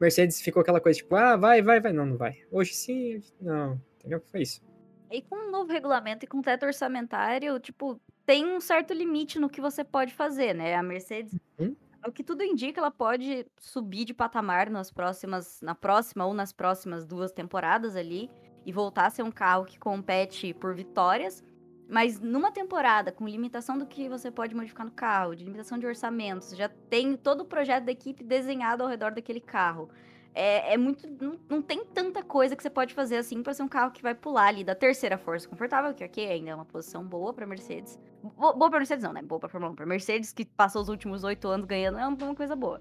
Mercedes 0.00 0.40
ficou 0.40 0.62
aquela 0.62 0.80
coisa, 0.80 0.98
tipo, 0.98 1.14
ah, 1.16 1.36
vai, 1.36 1.60
vai, 1.60 1.80
vai. 1.80 1.92
Não, 1.92 2.06
não 2.06 2.16
vai. 2.16 2.38
Hoje 2.50 2.72
sim, 2.74 3.16
hoje 3.16 3.32
não. 3.40 3.80
Entendeu? 3.98 4.22
Foi 4.30 4.42
isso. 4.42 4.62
E 5.10 5.22
com 5.22 5.48
um 5.48 5.50
novo 5.50 5.72
regulamento 5.72 6.24
e 6.24 6.28
com 6.28 6.40
teto 6.40 6.66
orçamentário, 6.66 7.58
tipo, 7.58 8.00
tem 8.24 8.46
um 8.46 8.60
certo 8.60 8.94
limite 8.94 9.38
no 9.40 9.50
que 9.50 9.60
você 9.60 9.82
pode 9.82 10.14
fazer, 10.14 10.54
né? 10.54 10.74
A 10.76 10.82
Mercedes, 10.82 11.36
Uhum. 11.58 11.74
o 12.06 12.12
que 12.12 12.22
tudo 12.22 12.42
indica, 12.44 12.80
ela 12.80 12.90
pode 12.90 13.46
subir 13.58 14.04
de 14.04 14.14
patamar 14.14 14.70
nas 14.70 14.90
próximas, 14.90 15.60
na 15.62 15.74
próxima 15.74 16.24
ou 16.26 16.32
nas 16.32 16.52
próximas 16.52 17.04
duas 17.04 17.32
temporadas 17.32 17.96
ali 17.96 18.30
e 18.64 18.72
voltar 18.72 19.06
a 19.06 19.10
ser 19.10 19.22
um 19.22 19.32
carro 19.32 19.64
que 19.64 19.78
compete 19.78 20.54
por 20.54 20.74
vitórias. 20.74 21.42
Mas 21.88 22.20
numa 22.20 22.52
temporada, 22.52 23.10
com 23.10 23.26
limitação 23.26 23.76
do 23.76 23.86
que 23.86 24.08
você 24.08 24.30
pode 24.30 24.54
modificar 24.54 24.86
no 24.86 24.92
carro, 24.92 25.34
de 25.34 25.44
limitação 25.44 25.76
de 25.76 25.86
orçamentos, 25.86 26.56
já 26.56 26.68
tem 26.68 27.16
todo 27.16 27.40
o 27.40 27.44
projeto 27.44 27.84
da 27.86 27.92
equipe 27.92 28.22
desenhado 28.22 28.84
ao 28.84 28.88
redor 28.88 29.10
daquele 29.12 29.40
carro. 29.40 29.90
É, 30.34 30.74
é 30.74 30.76
muito. 30.76 31.08
Não, 31.20 31.38
não 31.48 31.60
tem 31.62 31.84
tanta 31.84 32.22
coisa 32.22 32.54
que 32.54 32.62
você 32.62 32.70
pode 32.70 32.94
fazer 32.94 33.16
assim 33.16 33.42
pra 33.42 33.52
ser 33.52 33.62
um 33.64 33.68
carro 33.68 33.90
que 33.90 34.00
vai 34.02 34.14
pular 34.14 34.46
ali 34.46 34.62
da 34.62 34.74
terceira 34.76 35.18
força 35.18 35.48
confortável, 35.48 35.92
que 35.92 36.04
ok, 36.04 36.24
ainda 36.30 36.50
é 36.50 36.54
uma 36.54 36.64
posição 36.64 37.04
boa 37.04 37.32
pra 37.32 37.46
Mercedes. 37.46 37.98
Bo- 38.22 38.52
Boa 38.54 38.70
pra 38.70 38.78
Mercedes 38.78 39.02
não, 39.04 39.12
né? 39.12 39.22
Boa 39.22 39.40
pra 39.40 39.48
Fórmula 39.48 39.72
1. 39.72 39.76
Pra 39.76 39.86
Mercedes, 39.86 40.32
que 40.32 40.44
passou 40.44 40.82
os 40.82 40.88
últimos 40.88 41.24
oito 41.24 41.48
anos 41.48 41.66
ganhando, 41.66 41.98
é 41.98 42.06
uma 42.06 42.34
coisa 42.34 42.54
boa. 42.54 42.80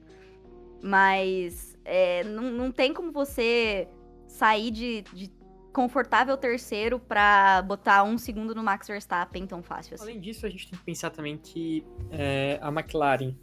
Mas 0.82 1.78
é, 1.84 2.24
não, 2.24 2.44
não 2.52 2.72
tem 2.72 2.94
como 2.94 3.12
você 3.12 3.88
sair 4.28 4.72
de, 4.72 5.02
de 5.14 5.32
confortável 5.74 6.38
terceiro 6.38 7.00
pra 7.00 7.62
botar 7.64 8.04
um 8.04 8.18
segundo 8.18 8.56
no 8.56 8.64
Max 8.64 8.88
Verstappen 8.88 9.46
tão 9.46 9.62
fácil 9.62 9.96
assim. 9.96 10.04
Além 10.04 10.20
disso, 10.20 10.46
a 10.46 10.50
gente 10.50 10.70
tem 10.70 10.78
que 10.80 10.86
pensar 10.86 11.10
também 11.10 11.38
que 11.38 11.86
é, 12.12 12.58
a 12.62 12.70
McLaren, 12.70 13.36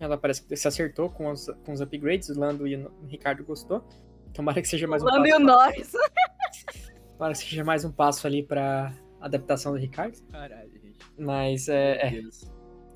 ela 0.00 0.16
parece 0.16 0.42
que 0.42 0.56
se 0.56 0.68
acertou 0.68 1.10
com 1.10 1.30
os, 1.30 1.46
com 1.64 1.72
os 1.72 1.80
upgrades, 1.80 2.28
o 2.28 2.38
Lando 2.38 2.66
e 2.66 2.76
o 2.76 2.90
Ricardo 3.06 3.44
gostou. 3.44 3.84
Tomara 4.32 4.60
que 4.62 4.68
seja 4.68 4.86
mais 4.86 5.02
um 5.02 5.06
Lando 5.06 5.26
e 5.26 5.30
o 5.30 5.32
passo. 5.32 5.44
Norris. 5.46 5.92
Tomara 7.16 7.32
que 7.32 7.38
seja 7.38 7.64
mais 7.64 7.84
um 7.84 7.90
passo 7.90 8.26
ali 8.26 8.42
pra 8.42 8.92
adaptação 9.20 9.72
do 9.72 9.78
Ricardo. 9.78 10.16
Caralho, 10.30 10.70
gente. 10.70 10.98
Mas 11.18 11.68
é. 11.68 11.92
É. 12.06 12.22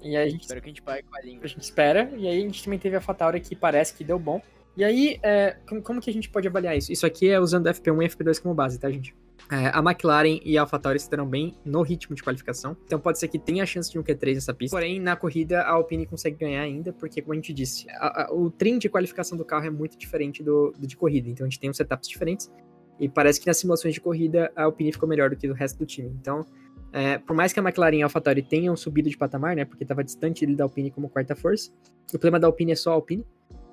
E 0.03 0.17
aí 0.17 0.27
a 0.27 0.29
gente 0.29 0.43
Espero 0.43 0.61
que 0.61 0.67
a 0.67 0.71
gente 0.71 0.83
pague 0.83 1.03
com 1.03 1.17
a 1.17 1.21
língua. 1.21 1.45
a 1.45 1.49
gente 1.49 1.63
espera. 1.63 2.11
E 2.17 2.29
aí 2.29 2.39
a 2.39 2.41
gente 2.41 2.63
também 2.63 2.79
teve 2.79 2.97
a 2.97 3.01
Fatauri 3.01 3.41
que 3.41 3.57
parece 3.57 3.95
que 3.95 4.05
deu 4.05 4.19
bom. 4.19 4.41
E 4.77 4.83
aí, 4.83 5.19
é, 5.23 5.57
como, 5.69 5.83
como 5.83 6.01
que 6.01 6.09
a 6.09 6.13
gente 6.13 6.31
pode 6.31 6.49
avaliar 6.49 6.77
isso? 6.77 6.91
Isso 6.91 7.05
aqui 7.05 7.29
é 7.29 7.39
usando 7.39 7.67
FP1 7.69 8.05
e 8.05 8.09
FP2 8.09 8.41
como 8.41 8.55
base, 8.55 8.81
tá, 8.81 8.91
gente? 8.91 9.15
É, 9.53 9.71
a 9.71 9.81
McLaren 9.81 10.41
e 10.43 10.57
a 10.57 10.63
AlphaTauri 10.63 10.97
estarão 10.97 11.27
bem 11.29 11.55
no 11.63 11.83
ritmo 11.83 12.17
de 12.17 12.23
qualificação. 12.23 12.75
Então 12.87 12.99
pode 12.99 13.19
ser 13.19 13.29
que 13.29 13.39
tenha 13.39 13.63
a 13.63 13.67
chance 13.67 13.91
de 13.93 13.99
um 13.99 14.03
Q3 14.03 14.35
nessa 14.37 14.55
pista. 14.55 14.75
Porém, 14.75 14.99
na 14.99 15.15
corrida, 15.15 15.61
a 15.61 15.73
Alpine 15.73 16.07
consegue 16.07 16.37
ganhar 16.39 16.63
ainda, 16.63 16.91
porque, 16.93 17.21
como 17.21 17.35
a 17.35 17.37
gente 17.37 17.53
disse, 17.53 17.85
a- 17.91 18.23
a- 18.25 18.33
o 18.35 18.51
trim 18.51 18.79
de 18.79 18.89
qualificação 18.89 19.37
do 19.37 19.45
carro 19.45 19.67
é 19.67 19.71
muito 19.71 19.99
diferente 19.99 20.43
do, 20.43 20.73
do 20.79 20.87
de 20.87 20.97
corrida. 20.97 21.29
Então 21.29 21.45
a 21.47 21.51
gente 21.51 21.61
tem 21.61 21.69
uns 21.69 21.77
setups 21.77 22.09
diferentes. 22.09 22.51
E 22.99 23.09
parece 23.09 23.41
que 23.41 23.47
nas 23.47 23.59
simulações 23.59 23.93
de 23.93 24.01
corrida, 24.01 24.51
a 24.57 24.63
Alpine 24.65 24.91
ficou 24.93 25.09
melhor 25.09 25.29
do 25.29 25.37
que 25.37 25.47
o 25.49 25.53
resto 25.53 25.79
do 25.79 25.85
time. 25.85 26.09
Então, 26.21 26.47
é, 26.93 27.19
por 27.19 27.35
mais 27.37 27.53
que 27.53 27.61
a 27.61 27.63
McLaren 27.63 27.97
e 27.97 28.03
a 28.03 28.07
AlphaTauri 28.07 28.43
tenham 28.43 28.75
subido 28.77 29.11
de 29.11 29.17
patamar, 29.19 29.55
né? 29.57 29.65
Porque 29.67 29.83
estava 29.85 30.03
distante 30.05 30.47
da 30.47 30.65
Alpine 30.65 30.91
como 30.91 31.09
quarta 31.11 31.35
força. 31.37 31.71
O 32.09 32.13
problema 32.13 32.39
da 32.41 32.47
Alpine 32.47 32.73
é 32.73 32.77
só 32.77 32.91
a 32.91 32.95
Alpine. 32.95 33.27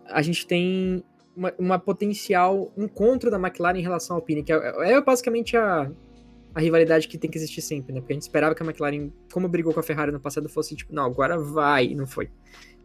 A 0.08 0.22
gente 0.22 0.46
tem 0.48 1.04
uma, 1.40 1.54
uma 1.58 1.80
potencial 1.80 2.72
encontro 2.78 3.32
da 3.32 3.38
McLaren 3.38 3.78
em 3.80 3.82
relação 3.82 4.16
à 4.16 4.20
Alpine, 4.20 4.44
que 4.44 4.52
é, 4.52 4.58
é 4.92 5.02
basicamente 5.02 5.56
a, 5.56 5.90
a 6.54 6.60
rivalidade 6.60 7.08
que 7.08 7.18
tem 7.18 7.30
que 7.32 7.38
existir 7.38 7.62
sempre, 7.62 7.94
né? 7.94 8.02
Porque 8.02 8.12
a 8.12 8.16
gente 8.16 8.24
esperava 8.24 8.54
que 8.54 8.62
a 8.62 8.66
McLaren, 8.66 9.10
como 9.32 9.48
brigou 9.48 9.74
com 9.74 9.80
a 9.80 9.84
Ferrari 9.84 10.12
no 10.12 10.20
passado, 10.20 10.50
fosse 10.50 10.76
tipo, 10.76 10.94
não, 10.94 11.06
agora 11.06 11.40
vai, 11.40 11.86
e 11.86 11.96
não 11.96 12.06
foi. 12.06 12.30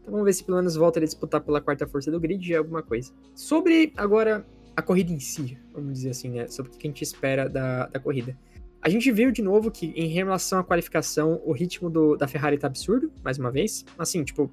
Então 0.00 0.12
vamos 0.12 0.24
ver 0.24 0.32
se 0.34 0.44
pelo 0.44 0.58
menos 0.58 0.76
volta 0.76 1.00
a 1.00 1.02
disputar 1.02 1.40
pela 1.40 1.60
quarta 1.60 1.86
força 1.86 2.10
do 2.10 2.20
grid, 2.20 2.52
é 2.52 2.56
alguma 2.56 2.82
coisa. 2.82 3.12
Sobre 3.34 3.92
agora 3.96 4.46
a 4.76 4.82
corrida 4.82 5.12
em 5.12 5.18
si, 5.18 5.58
vamos 5.72 5.94
dizer 5.94 6.10
assim, 6.10 6.30
né? 6.30 6.46
Sobre 6.46 6.70
o 6.70 6.74
que 6.76 6.86
a 6.86 6.90
gente 6.90 7.02
espera 7.02 7.48
da, 7.48 7.86
da 7.86 7.98
corrida. 7.98 8.36
A 8.82 8.88
gente 8.90 9.10
viu 9.10 9.32
de 9.32 9.40
novo 9.40 9.70
que, 9.70 9.86
em 9.96 10.08
relação 10.08 10.58
à 10.58 10.64
qualificação, 10.64 11.40
o 11.44 11.52
ritmo 11.52 11.88
do- 11.88 12.16
da 12.16 12.28
Ferrari 12.28 12.58
tá 12.58 12.66
absurdo, 12.66 13.10
mais 13.24 13.38
uma 13.38 13.50
vez. 13.50 13.82
Assim, 13.98 14.22
tipo, 14.22 14.50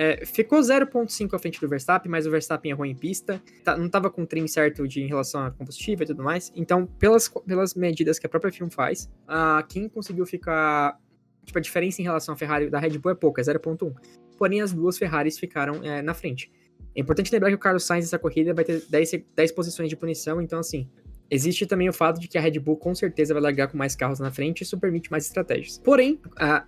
é, 0.00 0.24
ficou 0.24 0.60
0.5 0.60 1.34
à 1.34 1.38
frente 1.40 1.60
do 1.60 1.68
Verstappen, 1.68 2.08
mas 2.10 2.24
o 2.24 2.30
Verstappen 2.30 2.70
errou 2.70 2.86
em 2.86 2.94
pista. 2.94 3.42
Tá- 3.64 3.76
não 3.76 3.88
tava 3.88 4.08
com 4.08 4.22
o 4.22 4.26
trim 4.26 4.46
certo 4.46 4.86
de, 4.86 5.02
em 5.02 5.08
relação 5.08 5.42
a 5.44 5.50
combustível 5.50 6.04
e 6.04 6.06
tudo 6.06 6.22
mais. 6.22 6.52
Então, 6.54 6.86
pelas, 6.86 7.28
pelas 7.28 7.74
medidas 7.74 8.16
que 8.18 8.24
a 8.24 8.28
própria 8.28 8.52
FIM 8.52 8.70
faz, 8.70 9.10
a, 9.26 9.64
quem 9.68 9.88
conseguiu 9.88 10.24
ficar. 10.24 10.96
Tipo, 11.44 11.58
a 11.58 11.62
diferença 11.62 12.00
em 12.00 12.04
relação 12.04 12.32
à 12.34 12.36
Ferrari 12.36 12.70
da 12.70 12.78
Red 12.78 12.96
Bull 12.98 13.10
é 13.10 13.14
pouca, 13.14 13.40
é 13.40 13.44
0.1. 13.44 13.92
Porém, 14.38 14.60
as 14.60 14.72
duas 14.72 14.96
Ferraris 14.96 15.36
ficaram 15.36 15.82
é, 15.82 16.00
na 16.00 16.14
frente. 16.14 16.48
É 16.94 17.00
importante 17.00 17.32
lembrar 17.32 17.48
que 17.48 17.54
o 17.56 17.58
Carlos 17.58 17.84
Sainz 17.84 18.04
nessa 18.04 18.18
corrida 18.18 18.54
vai 18.54 18.64
ter 18.64 18.84
10, 18.88 19.08
se- 19.08 19.26
10 19.34 19.52
posições 19.52 19.88
de 19.88 19.96
punição, 19.96 20.40
então 20.40 20.58
assim, 20.60 20.88
Existe 21.30 21.66
também 21.66 21.88
o 21.88 21.92
fato 21.92 22.18
de 22.18 22.26
que 22.26 22.38
a 22.38 22.40
Red 22.40 22.58
Bull 22.58 22.76
com 22.76 22.94
certeza 22.94 23.34
vai 23.34 23.42
largar 23.42 23.68
com 23.68 23.76
mais 23.76 23.94
carros 23.94 24.18
na 24.18 24.30
frente 24.30 24.62
isso 24.62 24.78
permite 24.78 25.10
mais 25.10 25.26
estratégias. 25.26 25.80
Porém, 25.84 26.18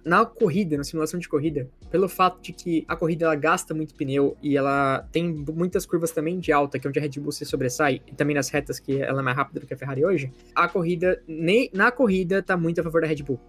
na 0.05 0.25
corrida, 0.25 0.77
na 0.77 0.85
simulação 0.85 1.19
de 1.19 1.29
corrida, 1.29 1.69
pelo 1.91 2.09
fato 2.09 2.41
de 2.41 2.53
que 2.53 2.85
a 2.87 2.95
corrida 2.95 3.25
ela 3.25 3.35
gasta 3.35 3.73
muito 3.73 3.95
pneu 3.95 4.37
e 4.43 4.57
ela 4.57 5.07
tem 5.11 5.45
muitas 5.55 5.87
curvas 5.87 6.11
também 6.11 6.39
de 6.39 6.53
alta, 6.53 6.79
que 6.79 6.87
é 6.87 6.89
onde 6.89 6.99
a 6.99 7.03
Red 7.03 7.21
Bull 7.21 7.33
se 7.33 7.45
sobressai, 7.45 8.03
e 8.07 8.15
também 8.15 8.35
nas 8.35 8.49
retas 8.51 8.79
que 8.79 9.01
ela 9.01 9.21
é 9.21 9.25
mais 9.25 9.37
rápida 9.37 9.61
do 9.61 9.67
que 9.67 9.75
a 9.75 9.77
Ferrari 9.77 10.05
hoje, 10.05 10.31
a 10.55 10.69
corrida, 10.69 11.23
nem, 11.27 11.71
na 11.73 11.91
corrida, 11.91 12.43
tá 12.43 12.57
muito 12.57 12.81
a 12.81 12.85
favor 12.85 13.01
da 13.01 13.07
Red 13.07 13.23
Bull. 13.23 13.41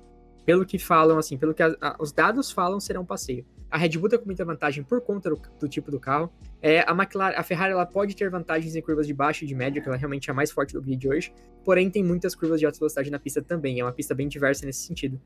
Pelo 0.46 0.66
que 0.66 0.80
falam, 0.80 1.18
assim, 1.18 1.38
pelo 1.38 1.54
que 1.54 1.62
a- 1.62 1.76
a- 1.80 1.96
os 2.00 2.12
dados 2.12 2.52
falam, 2.52 2.80
será 2.80 3.00
um 3.00 3.06
passeio. 3.06 3.46
A 3.70 3.78
Red 3.78 3.90
Bull 3.98 4.10
tá 4.10 4.18
com 4.18 4.26
muita 4.26 4.44
vantagem 4.44 4.84
por 4.84 5.00
conta 5.02 5.30
do, 5.30 5.42
do 5.60 5.70
tipo 5.70 5.90
do 5.92 6.00
carro. 6.00 6.30
É, 6.62 6.82
a 6.82 6.92
McLaren, 6.92 7.36
a 7.38 7.44
Ferrari, 7.44 7.72
ela 7.72 7.86
pode 7.86 8.16
ter 8.16 8.30
vantagens 8.30 8.76
em 8.76 8.82
curvas 8.82 9.08
de 9.08 9.14
baixo 9.14 9.46
e 9.46 9.48
de 9.48 9.56
médio, 9.56 9.82
que 9.82 9.88
ela 9.88 9.96
realmente 9.98 10.30
é 10.30 10.32
a 10.32 10.36
mais 10.36 10.52
forte 10.52 10.74
do 10.74 10.82
grid 10.82 11.08
hoje. 11.08 11.34
Porém, 11.64 11.90
tem 11.90 12.04
muitas 12.04 12.36
curvas 12.36 12.60
de 12.60 12.66
alta 12.66 12.78
velocidade 12.80 13.10
na 13.10 13.18
pista 13.20 13.42
também. 13.42 13.80
É 13.80 13.84
uma 13.86 13.94
pista 13.94 14.14
bem 14.14 14.28
diversa 14.28 14.66
nesse 14.66 14.86
sentido. 14.86 15.22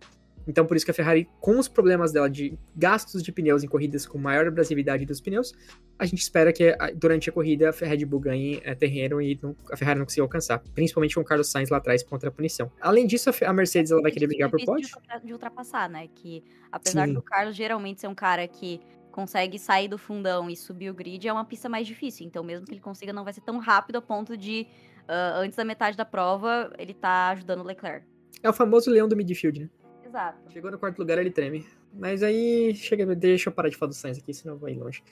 Então, 0.47 0.65
por 0.65 0.77
isso 0.77 0.85
que 0.85 0.91
a 0.91 0.93
Ferrari, 0.93 1.27
com 1.39 1.57
os 1.57 1.67
problemas 1.67 2.11
dela 2.11 2.29
de 2.29 2.57
gastos 2.75 3.23
de 3.23 3.31
pneus 3.31 3.63
em 3.63 3.67
corridas 3.67 4.05
com 4.05 4.17
maior 4.17 4.47
abrasividade 4.47 5.05
dos 5.05 5.19
pneus, 5.19 5.53
a 5.97 6.05
gente 6.05 6.19
espera 6.21 6.53
que 6.53 6.75
durante 6.95 7.29
a 7.29 7.33
corrida 7.33 7.69
a 7.69 7.85
Red 7.85 8.05
Bull 8.05 8.19
ganhe 8.19 8.61
é, 8.63 8.75
terreno 8.75 9.21
e 9.21 9.39
não- 9.41 9.55
a 9.71 9.75
Ferrari 9.77 9.97
não 9.99 10.05
consiga 10.05 10.23
alcançar. 10.23 10.59
Principalmente 10.73 11.15
com 11.15 11.21
o 11.21 11.25
Carlos 11.25 11.49
Sainz 11.49 11.69
lá 11.69 11.77
atrás 11.77 12.03
contra 12.03 12.29
a 12.29 12.31
punição. 12.31 12.71
Além 12.79 13.07
disso, 13.07 13.29
a 13.45 13.53
Mercedes 13.53 13.91
ela 13.91 14.01
vai 14.01 14.11
querer 14.11 14.27
brigar 14.27 14.49
por 14.51 14.63
pódio. 14.63 14.87
de 14.87 14.93
ultra- 14.95 15.17
de 15.19 15.33
ultrapassar, 15.33 15.89
né? 15.89 16.07
Que 16.13 16.43
apesar 16.71 17.07
Sim. 17.07 17.13
do 17.13 17.21
Carlos 17.21 17.55
geralmente 17.55 18.01
ser 18.01 18.07
um 18.07 18.15
cara 18.15 18.47
que 18.47 18.79
consegue 19.11 19.57
sair 19.57 19.87
do 19.87 19.97
fundão 19.97 20.49
e 20.49 20.55
subir 20.57 20.89
o 20.89 20.93
grid, 20.93 21.25
é 21.27 21.31
uma 21.31 21.45
pista 21.45 21.69
mais 21.69 21.87
difícil. 21.87 22.27
Então, 22.27 22.43
mesmo 22.43 22.65
que 22.65 22.73
ele 22.73 22.81
consiga, 22.81 23.13
não 23.13 23.23
vai 23.23 23.31
ser 23.31 23.41
tão 23.41 23.57
rápido 23.59 23.95
a 23.95 24.01
ponto 24.01 24.35
de, 24.35 24.67
ah, 25.07 25.39
antes 25.39 25.55
da 25.55 25.63
metade 25.63 25.95
da 25.95 26.03
prova, 26.03 26.71
ele 26.77 26.93
tá 26.93 27.29
ajudando 27.29 27.61
o 27.61 27.63
Leclerc. 27.63 28.05
É 28.43 28.49
o 28.49 28.53
famoso 28.53 28.91
leão 28.91 29.07
do 29.07 29.15
midfield, 29.15 29.61
né? 29.61 29.69
Exato. 30.15 30.49
Chegou 30.49 30.71
no 30.71 30.79
quarto 30.79 30.97
lugar, 30.97 31.17
ele 31.17 31.29
treme. 31.29 31.65
Mas 31.93 32.23
aí, 32.23 32.73
chega, 32.73 33.05
deixa 33.13 33.49
eu 33.49 33.53
parar 33.53 33.67
de 33.67 33.75
falar 33.75 33.89
do 33.89 33.95
Sainz 33.95 34.17
aqui, 34.17 34.33
senão 34.33 34.55
eu 34.55 34.59
vou 34.59 34.69
ir 34.69 34.75
longe. 34.75 35.03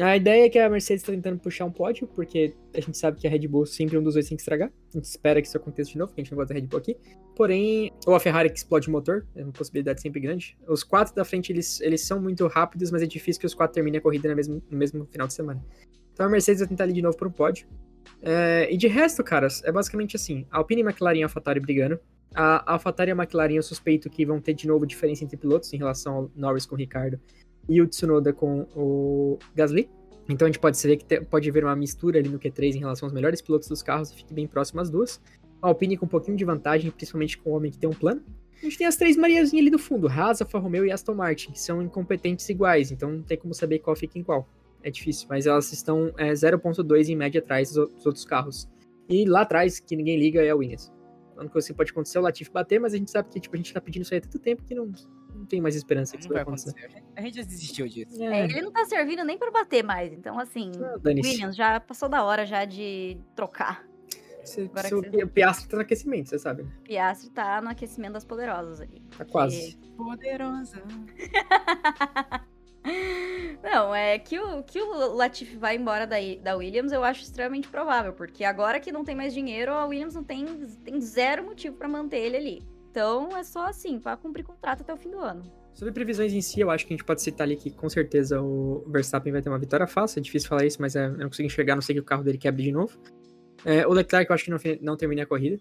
A 0.00 0.16
ideia 0.16 0.46
é 0.46 0.48
que 0.48 0.58
a 0.58 0.70
Mercedes 0.70 1.02
tá 1.02 1.12
tentando 1.12 1.38
puxar 1.38 1.66
um 1.66 1.70
pódio, 1.70 2.06
porque 2.06 2.54
a 2.74 2.80
gente 2.80 2.96
sabe 2.96 3.20
que 3.20 3.26
a 3.26 3.30
Red 3.30 3.46
Bull 3.46 3.66
sempre 3.66 3.98
um 3.98 4.02
dos 4.02 4.14
dois 4.14 4.26
tem 4.26 4.34
que 4.34 4.40
estragar. 4.40 4.72
A 4.88 4.96
gente 4.96 5.04
espera 5.04 5.42
que 5.42 5.46
isso 5.48 5.58
aconteça 5.58 5.90
de 5.90 5.98
novo, 5.98 6.08
porque 6.08 6.22
a 6.22 6.24
gente 6.24 6.32
não 6.32 6.38
gosta 6.38 6.54
da 6.54 6.58
Red 6.58 6.66
Bull 6.66 6.78
aqui. 6.78 6.96
Porém, 7.36 7.92
ou 8.06 8.14
a 8.14 8.20
Ferrari 8.20 8.48
que 8.48 8.56
explode 8.56 8.88
o 8.88 8.90
motor, 8.90 9.26
é 9.36 9.44
uma 9.44 9.52
possibilidade 9.52 10.00
sempre 10.00 10.18
grande. 10.18 10.56
Os 10.66 10.82
quatro 10.82 11.14
da 11.14 11.26
frente, 11.26 11.52
eles, 11.52 11.78
eles 11.82 12.00
são 12.00 12.18
muito 12.18 12.46
rápidos, 12.46 12.90
mas 12.90 13.02
é 13.02 13.06
difícil 13.06 13.38
que 13.38 13.46
os 13.46 13.52
quatro 13.52 13.74
terminem 13.74 13.98
a 13.98 14.00
corrida 14.00 14.30
no 14.30 14.34
mesmo, 14.34 14.62
no 14.70 14.78
mesmo 14.78 15.06
final 15.12 15.26
de 15.26 15.34
semana. 15.34 15.62
Então 16.14 16.24
a 16.24 16.28
Mercedes 16.30 16.60
vai 16.60 16.68
tentar 16.70 16.84
ali 16.84 16.94
de 16.94 17.02
novo 17.02 17.18
por 17.18 17.28
um 17.28 17.32
pódio. 17.32 17.68
É, 18.22 18.66
e 18.72 18.78
de 18.78 18.88
resto, 18.88 19.22
caras, 19.22 19.62
é 19.62 19.70
basicamente 19.70 20.16
assim: 20.16 20.46
a 20.50 20.56
Alpine, 20.56 20.80
McLaren 20.80 21.18
e 21.18 21.22
a 21.22 21.26
AlphaTauri 21.26 21.60
brigando. 21.60 22.00
A 22.34 22.72
AlphaTauri 22.72 23.10
e 23.10 23.12
a 23.12 23.16
McLaren 23.16 23.54
eu 23.54 23.62
suspeito 23.62 24.08
que 24.08 24.24
vão 24.24 24.40
ter 24.40 24.54
de 24.54 24.66
novo 24.66 24.86
diferença 24.86 25.24
entre 25.24 25.36
pilotos 25.36 25.72
em 25.72 25.76
relação 25.76 26.14
ao 26.14 26.30
Norris 26.34 26.64
com 26.66 26.74
o 26.74 26.78
Ricardo 26.78 27.20
e 27.68 27.80
o 27.80 27.86
Tsunoda 27.86 28.32
com 28.32 28.66
o 28.74 29.38
Gasly. 29.54 29.88
Então 30.28 30.46
a 30.46 30.48
gente 30.48 30.58
pode 30.60 30.80
ver 30.80 30.96
que 30.96 31.04
te- 31.04 31.20
pode 31.20 31.48
haver 31.48 31.64
uma 31.64 31.76
mistura 31.76 32.18
ali 32.18 32.28
no 32.28 32.38
Q3 32.38 32.76
em 32.76 32.78
relação 32.78 33.06
aos 33.06 33.12
melhores 33.12 33.42
pilotos 33.42 33.68
dos 33.68 33.82
carros 33.82 34.10
e 34.10 34.16
fique 34.16 34.32
bem 34.32 34.46
próximo 34.46 34.80
às 34.80 34.88
duas. 34.88 35.20
A 35.60 35.68
Alpine 35.68 35.96
com 35.96 36.06
um 36.06 36.08
pouquinho 36.08 36.36
de 36.36 36.44
vantagem, 36.44 36.90
principalmente 36.90 37.38
com 37.38 37.50
o 37.50 37.54
homem 37.54 37.70
que 37.70 37.78
tem 37.78 37.88
um 37.88 37.92
plano. 37.92 38.22
A 38.60 38.64
gente 38.64 38.78
tem 38.78 38.86
as 38.86 38.96
três 38.96 39.16
Mariazinhas 39.16 39.62
ali 39.62 39.70
do 39.70 39.78
fundo, 39.78 40.08
Haas, 40.08 40.40
Alfa 40.40 40.58
Romeo 40.58 40.86
e 40.86 40.92
Aston 40.92 41.14
Martin, 41.14 41.50
que 41.50 41.60
são 41.60 41.82
incompetentes 41.82 42.48
iguais, 42.48 42.92
então 42.92 43.10
não 43.10 43.22
tem 43.22 43.36
como 43.36 43.52
saber 43.52 43.80
qual 43.80 43.96
fica 43.96 44.18
em 44.18 44.22
qual. 44.22 44.48
É 44.84 44.90
difícil, 44.90 45.26
mas 45.28 45.46
elas 45.46 45.72
estão 45.72 46.12
é, 46.16 46.32
0.2 46.32 47.08
em 47.08 47.16
média 47.16 47.40
atrás 47.40 47.72
dos, 47.72 48.06
outros 48.06 48.24
carros. 48.24 48.68
E 49.08 49.24
lá 49.24 49.42
atrás, 49.42 49.78
que 49.80 49.96
ninguém 49.96 50.18
liga, 50.18 50.42
é 50.42 50.50
a 50.50 50.56
Williams. 50.56 50.92
A 51.36 51.40
única 51.40 51.52
coisa 51.52 51.66
que 51.68 51.74
pode 51.74 51.90
acontecer 51.90 52.18
é 52.18 52.20
o 52.20 52.24
Latifi 52.24 52.50
bater, 52.50 52.78
mas 52.80 52.94
a 52.94 52.96
gente 52.96 53.10
sabe 53.10 53.28
que 53.30 53.40
tipo, 53.40 53.54
a 53.54 53.58
gente 53.58 53.72
tá 53.72 53.80
pedindo 53.80 54.02
isso 54.02 54.12
aí 54.14 54.18
há 54.18 54.22
tanto 54.22 54.38
tempo 54.38 54.62
que 54.64 54.74
não, 54.74 54.92
não 55.34 55.46
tem 55.46 55.60
mais 55.60 55.74
esperança 55.74 56.14
que 56.16 56.20
isso 56.22 56.28
vai 56.32 56.42
acontecer. 56.42 56.70
acontecer. 56.70 57.02
A 57.16 57.20
gente 57.22 57.36
já 57.36 57.42
desistiu 57.42 57.88
disso. 57.88 58.22
É, 58.22 58.44
ele 58.44 58.62
não 58.62 58.70
tá 58.72 58.84
servindo 58.84 59.24
nem 59.24 59.38
pra 59.38 59.50
bater 59.50 59.82
mais. 59.82 60.12
Então, 60.12 60.38
assim, 60.38 60.70
Ah. 60.82 60.96
Williams, 61.04 61.56
já 61.56 61.80
passou 61.80 62.08
da 62.08 62.22
hora 62.24 62.44
já 62.46 62.64
de 62.64 63.18
trocar. 63.34 63.84
Se- 64.44 64.62
Agora 64.62 64.82
se 64.82 64.88
que 64.88 64.94
o 64.94 65.00
você- 65.02 65.10
Pi- 65.10 65.26
Piastri 65.26 65.68
tá 65.68 65.76
no 65.76 65.82
aquecimento, 65.82 66.28
você 66.28 66.38
sabe, 66.38 66.64
né? 66.64 66.72
Piastri 66.84 67.30
tá 67.30 67.60
no 67.62 67.68
aquecimento 67.70 68.12
das 68.14 68.24
poderosas 68.24 68.80
ali. 68.80 69.00
Tá 69.16 69.24
quase. 69.24 69.76
Poderosa. 69.96 70.82
Não, 73.62 73.94
é 73.94 74.18
que 74.18 74.38
o, 74.40 74.62
que 74.62 74.80
o 74.80 75.14
Latifi 75.14 75.56
vai 75.56 75.76
embora 75.76 76.06
da, 76.06 76.16
da 76.42 76.56
Williams, 76.56 76.90
eu 76.92 77.04
acho 77.04 77.22
extremamente 77.22 77.68
provável, 77.68 78.12
porque 78.12 78.42
agora 78.44 78.80
que 78.80 78.90
não 78.90 79.04
tem 79.04 79.14
mais 79.14 79.32
dinheiro, 79.32 79.72
a 79.72 79.86
Williams 79.86 80.14
não 80.14 80.24
tem, 80.24 80.44
tem 80.84 81.00
zero 81.00 81.44
motivo 81.44 81.76
pra 81.76 81.88
manter 81.88 82.18
ele 82.18 82.36
ali. 82.36 82.62
Então 82.90 83.28
é 83.36 83.44
só 83.44 83.66
assim, 83.66 83.98
pra 84.00 84.16
cumprir 84.16 84.44
contrato 84.44 84.80
até 84.82 84.92
o 84.92 84.96
fim 84.96 85.10
do 85.10 85.18
ano. 85.20 85.42
Sobre 85.74 85.94
previsões 85.94 86.32
em 86.34 86.40
si, 86.42 86.60
eu 86.60 86.70
acho 86.70 86.86
que 86.86 86.92
a 86.92 86.96
gente 86.96 87.04
pode 87.06 87.22
citar 87.22 87.46
ali 87.46 87.56
que 87.56 87.70
com 87.70 87.88
certeza 87.88 88.42
o 88.42 88.84
Verstappen 88.88 89.32
vai 89.32 89.40
ter 89.40 89.48
uma 89.48 89.58
vitória 89.58 89.86
fácil. 89.86 90.18
É 90.18 90.22
difícil 90.22 90.48
falar 90.48 90.66
isso, 90.66 90.76
mas 90.82 90.94
é, 90.96 91.06
eu 91.06 91.12
não 91.16 91.28
consigo 91.28 91.46
enxergar, 91.46 91.74
não 91.76 91.80
sei 91.82 91.94
que 91.94 92.00
o 92.00 92.04
carro 92.04 92.22
dele 92.22 92.36
quebre 92.36 92.62
de 92.64 92.72
novo. 92.72 92.98
É, 93.64 93.86
o 93.86 93.92
Leclerc 93.92 94.28
eu 94.30 94.34
acho 94.34 94.44
que 94.44 94.50
não, 94.50 94.58
não 94.82 94.96
termina 94.96 95.22
a 95.22 95.26
corrida. 95.26 95.58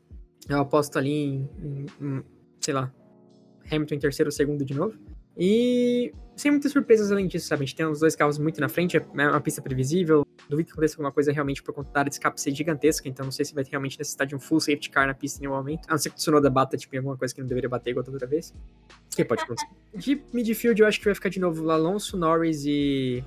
Eu 0.50 0.60
aposto 0.60 0.98
ali 0.98 1.12
em, 1.13 1.50
em- 1.63 1.86
em, 2.01 2.24
sei 2.60 2.74
lá, 2.74 2.91
Hamilton 3.72 3.96
em 3.96 4.00
terceiro 4.00 4.27
ou 4.27 4.31
segundo 4.34 4.65
de 4.65 4.74
novo. 4.74 4.98
E 5.38 6.14
sem 6.36 6.52
muitas 6.52 6.72
surpresas 6.72 7.12
além 7.12 7.28
disso, 7.28 7.48
sabe? 7.48 7.64
A 7.64 7.66
gente 7.66 7.76
tem 7.76 7.86
os 7.86 8.00
dois 8.00 8.16
carros 8.16 8.38
muito 8.38 8.60
na 8.60 8.68
frente, 8.70 8.98
é 8.98 9.02
uma 9.14 9.40
pista 9.42 9.62
previsível. 9.62 10.26
Duvido 10.50 10.68
que 10.68 10.74
aconteça 10.74 10.96
alguma 10.96 11.12
coisa 11.12 11.32
realmente 11.32 11.62
por 11.64 11.74
conta 11.74 11.92
da 11.92 12.00
área 12.02 12.10
de 12.10 12.16
escape 12.16 12.42
ser 12.42 12.52
gigantesca, 12.54 13.08
então 13.08 13.24
não 13.24 13.32
sei 13.32 13.46
se 13.46 13.54
vai 13.54 13.64
realmente 13.64 13.98
necessitar 13.98 14.28
de 14.28 14.36
um 14.36 14.40
full 14.40 14.60
safety 14.60 14.90
car 14.90 15.08
na 15.08 15.14
pista 15.14 15.40
em 15.40 15.42
nenhum 15.44 15.56
momento. 15.56 15.88
A 15.88 15.92
não 15.92 15.98
ser 15.98 16.10
que 16.10 16.16
o 16.16 16.18
Tsunoda 16.18 16.50
bata 16.50 16.76
tipo, 16.76 16.94
em 16.96 16.98
alguma 16.98 17.16
coisa 17.18 17.34
que 17.34 17.40
não 17.40 17.48
deveria 17.48 17.70
bater 17.70 17.92
igual 17.92 18.04
da 18.04 18.12
outra 18.12 18.28
vez. 18.28 18.54
O 19.12 19.16
que 19.16 19.24
pode 19.24 19.44
acontecer? 19.44 19.68
De 19.96 20.22
midfield, 20.34 20.82
eu 20.82 20.88
acho 20.88 21.00
que 21.00 21.06
vai 21.06 21.16
ficar 21.16 21.30
de 21.30 21.40
novo 21.40 21.64
o 21.64 21.72
Alonso, 21.72 22.18
Norris 22.18 22.66
e, 22.66 23.24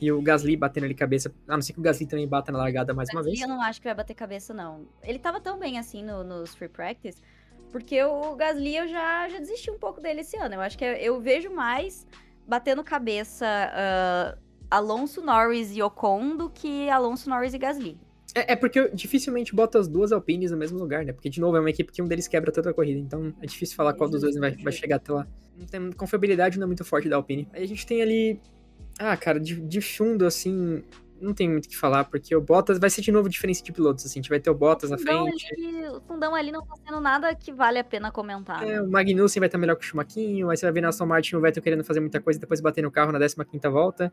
e 0.00 0.10
o 0.12 0.22
Gasly 0.22 0.56
batendo 0.56 0.84
ali 0.84 0.94
cabeça. 0.94 1.34
A 1.48 1.54
não 1.56 1.62
ser 1.62 1.72
que 1.74 1.80
o 1.80 1.82
Gasly 1.82 2.06
também 2.06 2.26
bata 2.28 2.50
na 2.52 2.58
largada 2.58 2.94
mais 2.94 3.08
uma 3.10 3.20
Gasly 3.22 3.32
vez. 3.32 3.42
eu 3.42 3.48
não 3.48 3.60
acho 3.60 3.80
que 3.80 3.88
vai 3.88 3.94
bater 3.94 4.14
cabeça, 4.14 4.54
não. 4.54 4.86
Ele 5.02 5.18
tava 5.18 5.40
tão 5.40 5.58
bem 5.58 5.78
assim 5.78 6.02
no- 6.04 6.24
nos 6.24 6.54
free 6.54 6.68
practice, 6.68 7.20
porque 7.72 8.00
o 8.04 8.36
Gasly 8.36 8.76
eu 8.76 8.86
já, 8.86 9.28
já 9.28 9.38
desisti 9.38 9.70
um 9.70 9.78
pouco 9.78 10.00
dele 10.00 10.20
esse 10.20 10.36
ano. 10.36 10.54
Eu 10.54 10.60
acho 10.60 10.78
que 10.78 10.84
eu 10.84 11.20
vejo 11.20 11.50
mais 11.50 12.06
batendo 12.46 12.84
cabeça 12.84 13.46
ah, 13.46 14.38
Alonso, 14.70 15.20
Norris 15.20 15.74
e 15.74 15.82
Ocon 15.82 16.36
do 16.36 16.48
que 16.48 16.88
Alonso, 16.88 17.28
Norris 17.28 17.54
e 17.54 17.58
Gasly. 17.58 17.98
É, 18.34 18.52
é 18.52 18.56
porque 18.56 18.78
eu 18.78 18.94
dificilmente 18.94 19.54
boto 19.54 19.78
as 19.78 19.86
duas 19.86 20.12
Alpines 20.12 20.50
no 20.50 20.56
mesmo 20.56 20.78
lugar, 20.78 21.04
né? 21.04 21.12
Porque, 21.12 21.28
de 21.28 21.40
novo, 21.40 21.56
é 21.56 21.60
uma 21.60 21.70
equipe 21.70 21.92
que 21.92 22.00
um 22.00 22.06
deles 22.06 22.26
quebra 22.28 22.50
toda 22.50 22.70
a 22.70 22.74
corrida. 22.74 22.98
Então 22.98 23.34
é 23.42 23.46
difícil 23.46 23.76
falar 23.76 23.92
qual 23.94 24.08
dos 24.08 24.22
dois 24.22 24.36
vai, 24.36 24.56
vai 24.56 24.72
chegar 24.72 24.96
até 24.96 25.12
lá. 25.12 25.26
Não 25.58 25.66
tem 25.66 25.92
confiabilidade 25.92 26.58
não 26.58 26.64
é 26.64 26.66
muito 26.66 26.84
forte 26.84 27.08
da 27.08 27.16
Alpine. 27.16 27.48
Aí 27.52 27.64
a 27.64 27.68
gente 27.68 27.86
tem 27.86 28.00
ali. 28.00 28.40
Ah, 28.98 29.16
cara, 29.16 29.38
de, 29.38 29.60
de 29.60 29.80
fundo, 29.80 30.24
assim. 30.24 30.82
Não 31.22 31.32
tem 31.32 31.48
muito 31.48 31.66
o 31.66 31.68
que 31.68 31.76
falar, 31.76 32.04
porque 32.04 32.34
o 32.34 32.40
Bottas 32.40 32.78
vai 32.78 32.90
ser 32.90 33.00
de 33.00 33.12
novo 33.12 33.28
diferença 33.28 33.62
de 33.62 33.72
pilotos, 33.72 34.04
assim. 34.04 34.18
A 34.18 34.22
gente 34.22 34.28
vai 34.30 34.40
ter 34.40 34.50
o 34.50 34.54
Bottas 34.54 34.90
na 34.90 34.98
fundão 34.98 35.24
frente. 35.26 35.46
ali- 35.54 35.88
o 35.88 36.00
fundão 36.02 36.34
ali 36.34 36.50
não 36.50 36.66
tá 36.66 36.74
sendo 36.76 37.00
nada 37.00 37.34
que 37.34 37.52
vale 37.52 37.78
a 37.78 37.84
pena 37.84 38.10
comentar. 38.10 38.60
né? 38.60 38.74
É, 38.74 38.82
o 38.82 38.90
Magnussen 38.90 39.40
vai 39.40 39.46
estar 39.46 39.56
melhor 39.58 39.76
que 39.76 39.84
o 39.84 39.88
Schumaquinho, 39.88 40.50
aí 40.50 40.56
você 40.56 40.66
vai 40.66 40.72
ver 40.72 40.80
na 40.80 40.88
Aston 40.88 41.06
Martin 41.06 41.36
o 41.36 41.40
Vettel 41.40 41.62
querendo 41.62 41.84
fazer 41.84 42.00
muita 42.00 42.20
coisa 42.20 42.38
e 42.38 42.40
depois 42.40 42.60
bater 42.60 42.82
no 42.82 42.90
carro 42.90 43.12
na 43.12 43.18
15ª 43.20 43.70
volta. 43.70 44.12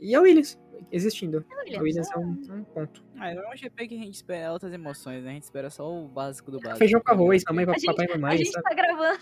E 0.00 0.14
a 0.14 0.20
Williams, 0.20 0.58
existindo. 0.92 1.44
A 1.76 1.82
Williams 1.82 2.10
é 2.10 2.18
um, 2.18 2.30
um 2.50 2.64
ponto. 2.64 3.02
Ah, 3.18 3.34
não 3.34 3.42
é 3.50 3.54
um 3.54 3.56
GP 3.56 3.88
que 3.88 3.94
a 3.94 3.98
gente 3.98 4.14
espera 4.14 4.48
altas 4.48 4.72
emoções, 4.72 5.22
né? 5.24 5.30
A 5.30 5.34
gente 5.34 5.44
espera 5.44 5.70
só 5.70 5.90
o 5.90 6.06
básico 6.08 6.50
do 6.50 6.58
básico. 6.58 6.78
Feijão 6.78 7.00
com 7.00 7.12
arroz, 7.12 7.42
mamãe, 7.46 7.64
A 7.66 7.72
gente- 7.72 7.86
papai 7.86 8.06
e 8.06 8.12
A 8.12 8.18
mamãe, 8.18 8.36
gente 8.38 8.50
sabe? 8.50 8.64
tá 8.64 8.74
gravando. 8.74 9.18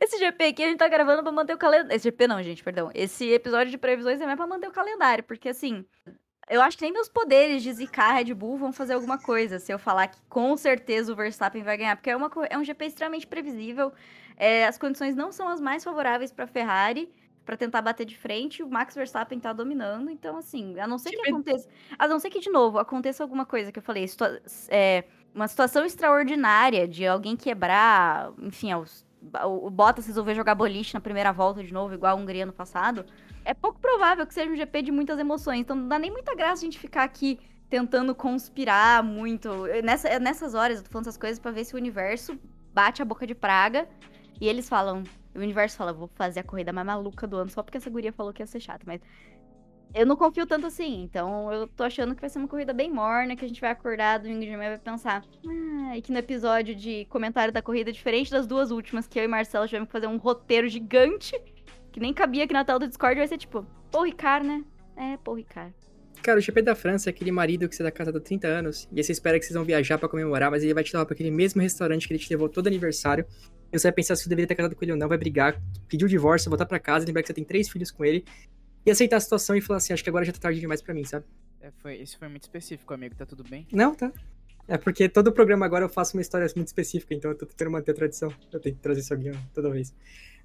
Esse 0.00 0.18
GP 0.18 0.44
aqui 0.44 0.62
a 0.64 0.68
gente 0.68 0.78
tá 0.78 0.88
gravando 0.88 1.22
pra 1.22 1.32
manter 1.32 1.54
o 1.54 1.58
calendário. 1.58 1.94
Esse 1.94 2.04
GP 2.04 2.26
não, 2.26 2.42
gente, 2.42 2.62
perdão. 2.62 2.90
Esse 2.94 3.28
episódio 3.30 3.70
de 3.70 3.78
previsões 3.78 4.20
é 4.20 4.26
mais 4.26 4.36
pra 4.36 4.46
manter 4.46 4.68
o 4.68 4.72
calendário, 4.72 5.24
porque 5.24 5.48
assim. 5.48 5.84
Eu 6.50 6.60
acho 6.60 6.76
que 6.76 6.82
nem 6.82 6.92
meus 6.92 7.08
poderes 7.08 7.62
de 7.62 7.72
zicar 7.72 8.10
a 8.10 8.12
Red 8.14 8.34
Bull 8.34 8.56
vão 8.58 8.72
fazer 8.72 8.94
alguma 8.94 9.16
coisa 9.16 9.58
se 9.60 9.72
eu 9.72 9.78
falar 9.78 10.08
que 10.08 10.20
com 10.28 10.56
certeza 10.56 11.12
o 11.12 11.16
Verstappen 11.16 11.62
vai 11.62 11.76
ganhar, 11.76 11.96
porque 11.96 12.10
é, 12.10 12.16
uma, 12.16 12.30
é 12.50 12.58
um 12.58 12.64
GP 12.64 12.84
extremamente 12.84 13.26
previsível. 13.28 13.92
é, 14.36 14.66
as 14.66 14.76
condições 14.76 15.14
não 15.14 15.30
são 15.30 15.48
as 15.48 15.60
mais 15.60 15.84
favoráveis 15.84 16.32
pra 16.32 16.46
Ferrari 16.46 17.08
pra 17.46 17.56
tentar 17.56 17.80
bater 17.80 18.04
de 18.04 18.18
frente. 18.18 18.62
O 18.62 18.68
Max 18.68 18.94
Verstappen 18.94 19.38
tá 19.38 19.52
dominando, 19.52 20.10
então 20.10 20.36
assim, 20.36 20.78
a 20.80 20.86
não 20.86 20.98
ser 20.98 21.10
que 21.10 21.16
GP 21.18 21.30
aconteça, 21.30 21.68
a 21.98 22.08
não 22.08 22.18
ser 22.18 22.28
que 22.28 22.40
de 22.40 22.50
novo 22.50 22.78
aconteça 22.78 23.22
alguma 23.22 23.46
coisa 23.46 23.70
que 23.70 23.78
eu 23.78 23.82
falei, 23.82 24.06
situa- 24.08 24.42
é, 24.68 25.04
uma 25.32 25.46
situação 25.46 25.84
extraordinária 25.86 26.88
de 26.88 27.06
alguém 27.06 27.36
quebrar, 27.36 28.32
enfim, 28.40 28.74
os- 28.74 29.06
o 29.44 29.70
Bottas 29.70 30.06
resolver 30.06 30.34
jogar 30.34 30.54
boliche 30.54 30.94
na 30.94 31.00
primeira 31.00 31.32
volta 31.32 31.62
de 31.62 31.72
novo, 31.72 31.94
igual 31.94 32.16
a 32.16 32.20
Hungria 32.20 32.44
no 32.44 32.52
passado, 32.52 33.04
é 33.44 33.54
pouco 33.54 33.78
provável 33.78 34.26
que 34.26 34.34
seja 34.34 34.50
um 34.50 34.56
GP 34.56 34.82
de 34.82 34.92
muitas 34.92 35.18
emoções. 35.18 35.60
Então 35.60 35.76
não 35.76 35.88
dá 35.88 35.98
nem 35.98 36.10
muita 36.10 36.34
graça 36.34 36.62
a 36.62 36.64
gente 36.64 36.78
ficar 36.78 37.04
aqui 37.04 37.38
tentando 37.68 38.14
conspirar 38.14 39.02
muito. 39.02 39.48
Nessa, 39.82 40.08
é 40.08 40.18
nessas 40.18 40.54
horas 40.54 40.78
eu 40.78 40.84
tô 40.84 40.90
falando 40.90 41.06
essas 41.06 41.16
coisas 41.16 41.38
pra 41.38 41.50
ver 41.50 41.64
se 41.64 41.74
o 41.74 41.78
universo 41.78 42.38
bate 42.74 43.00
a 43.00 43.04
boca 43.04 43.26
de 43.26 43.34
praga 43.34 43.88
e 44.40 44.48
eles 44.48 44.68
falam. 44.68 45.02
O 45.34 45.38
universo 45.38 45.78
fala, 45.78 45.94
vou 45.94 46.10
fazer 46.14 46.40
a 46.40 46.44
corrida 46.44 46.74
mais 46.74 46.86
maluca 46.86 47.26
do 47.26 47.38
ano 47.38 47.48
só 47.48 47.62
porque 47.62 47.78
essa 47.78 47.88
guria 47.88 48.12
falou 48.12 48.32
que 48.34 48.42
ia 48.42 48.46
ser 48.46 48.60
chata, 48.60 48.84
mas. 48.86 49.00
Eu 49.94 50.06
não 50.06 50.16
confio 50.16 50.46
tanto 50.46 50.66
assim. 50.66 51.02
Então 51.02 51.52
eu 51.52 51.66
tô 51.66 51.84
achando 51.84 52.14
que 52.14 52.20
vai 52.20 52.30
ser 52.30 52.38
uma 52.38 52.48
corrida 52.48 52.72
bem 52.72 52.90
morna, 52.90 53.36
que 53.36 53.44
a 53.44 53.48
gente 53.48 53.60
vai 53.60 53.70
acordar 53.70 54.18
domingo 54.18 54.40
de 54.40 54.56
manhã 54.56 54.70
vai 54.70 54.78
pensar. 54.78 55.24
Ah, 55.46 55.96
e 55.96 56.02
que 56.02 56.12
no 56.12 56.18
episódio 56.18 56.74
de 56.74 57.04
comentário 57.06 57.52
da 57.52 57.62
corrida, 57.62 57.92
diferente 57.92 58.30
das 58.30 58.46
duas 58.46 58.70
últimas, 58.70 59.06
que 59.06 59.18
eu 59.18 59.24
e 59.24 59.28
Marcelo 59.28 59.66
tivemos 59.66 59.88
que 59.88 59.92
fazer 59.92 60.06
um 60.06 60.16
roteiro 60.16 60.68
gigante, 60.68 61.38
que 61.90 62.00
nem 62.00 62.12
cabia 62.12 62.44
aqui 62.44 62.52
na 62.52 62.64
tela 62.64 62.78
do 62.78 62.88
Discord, 62.88 63.18
vai 63.18 63.28
ser 63.28 63.38
tipo, 63.38 63.66
pô, 63.90 64.02
Ricard, 64.02 64.46
né? 64.46 64.64
É, 64.96 65.16
pô, 65.18 65.34
Ricard. 65.34 65.74
Cara, 66.22 66.38
o 66.38 66.40
GP 66.40 66.62
da 66.62 66.76
França 66.76 67.08
é 67.08 67.10
aquele 67.10 67.32
marido 67.32 67.68
que 67.68 67.74
você 67.74 67.82
tá 67.82 67.90
casado 67.90 68.18
há 68.18 68.20
30 68.20 68.46
anos, 68.46 68.88
e 68.92 68.98
aí 68.98 69.02
você 69.02 69.10
espera 69.10 69.38
que 69.38 69.44
vocês 69.44 69.56
vão 69.56 69.64
viajar 69.64 69.98
pra 69.98 70.08
comemorar, 70.08 70.52
mas 70.52 70.62
ele 70.62 70.72
vai 70.72 70.84
te 70.84 70.92
levar 70.92 71.04
pra 71.04 71.14
aquele 71.14 71.32
mesmo 71.32 71.60
restaurante 71.60 72.06
que 72.06 72.14
ele 72.14 72.22
te 72.22 72.30
levou 72.30 72.48
todo 72.48 72.68
aniversário. 72.68 73.26
E 73.72 73.78
você 73.78 73.88
vai 73.88 73.92
pensar 73.92 74.14
se 74.14 74.22
você 74.22 74.28
deveria 74.28 74.46
ter 74.46 74.54
casado 74.54 74.76
com 74.76 74.84
ele 74.84 74.92
ou 74.92 74.98
não, 74.98 75.08
vai 75.08 75.18
brigar, 75.18 75.60
pedir 75.88 76.04
o 76.04 76.08
divórcio, 76.08 76.48
voltar 76.48 76.66
pra 76.66 76.78
casa, 76.78 77.04
lembrar 77.06 77.22
que 77.22 77.26
você 77.26 77.34
tem 77.34 77.42
três 77.44 77.68
filhos 77.68 77.90
com 77.90 78.04
ele, 78.04 78.24
e 78.84 78.90
aceitar 78.90 79.16
a 79.16 79.20
situação 79.20 79.56
e 79.56 79.60
falar 79.60 79.78
assim, 79.78 79.92
acho 79.92 80.02
que 80.02 80.10
agora 80.10 80.24
já 80.24 80.32
tá 80.32 80.38
tarde 80.38 80.60
demais 80.60 80.82
pra 80.82 80.94
mim, 80.94 81.04
sabe? 81.04 81.24
É, 81.60 81.70
foi, 81.78 81.96
isso 81.96 82.18
foi 82.18 82.28
muito 82.28 82.42
específico, 82.42 82.92
amigo. 82.92 83.14
Tá 83.14 83.24
tudo 83.24 83.44
bem? 83.44 83.66
Não, 83.72 83.94
tá. 83.94 84.12
É 84.66 84.76
porque 84.76 85.08
todo 85.08 85.32
programa 85.32 85.66
agora 85.66 85.84
eu 85.84 85.88
faço 85.88 86.16
uma 86.16 86.20
história 86.20 86.46
muito 86.56 86.68
específica, 86.68 87.14
então 87.14 87.30
eu 87.30 87.36
tô 87.36 87.46
tentando 87.46 87.70
manter 87.70 87.92
a 87.92 87.94
tradição. 87.94 88.32
Eu 88.52 88.60
tenho 88.60 88.74
que 88.74 88.80
trazer 88.80 89.00
isso 89.00 89.14
aqui 89.14 89.30
ó, 89.30 89.34
toda 89.54 89.70
vez. 89.70 89.94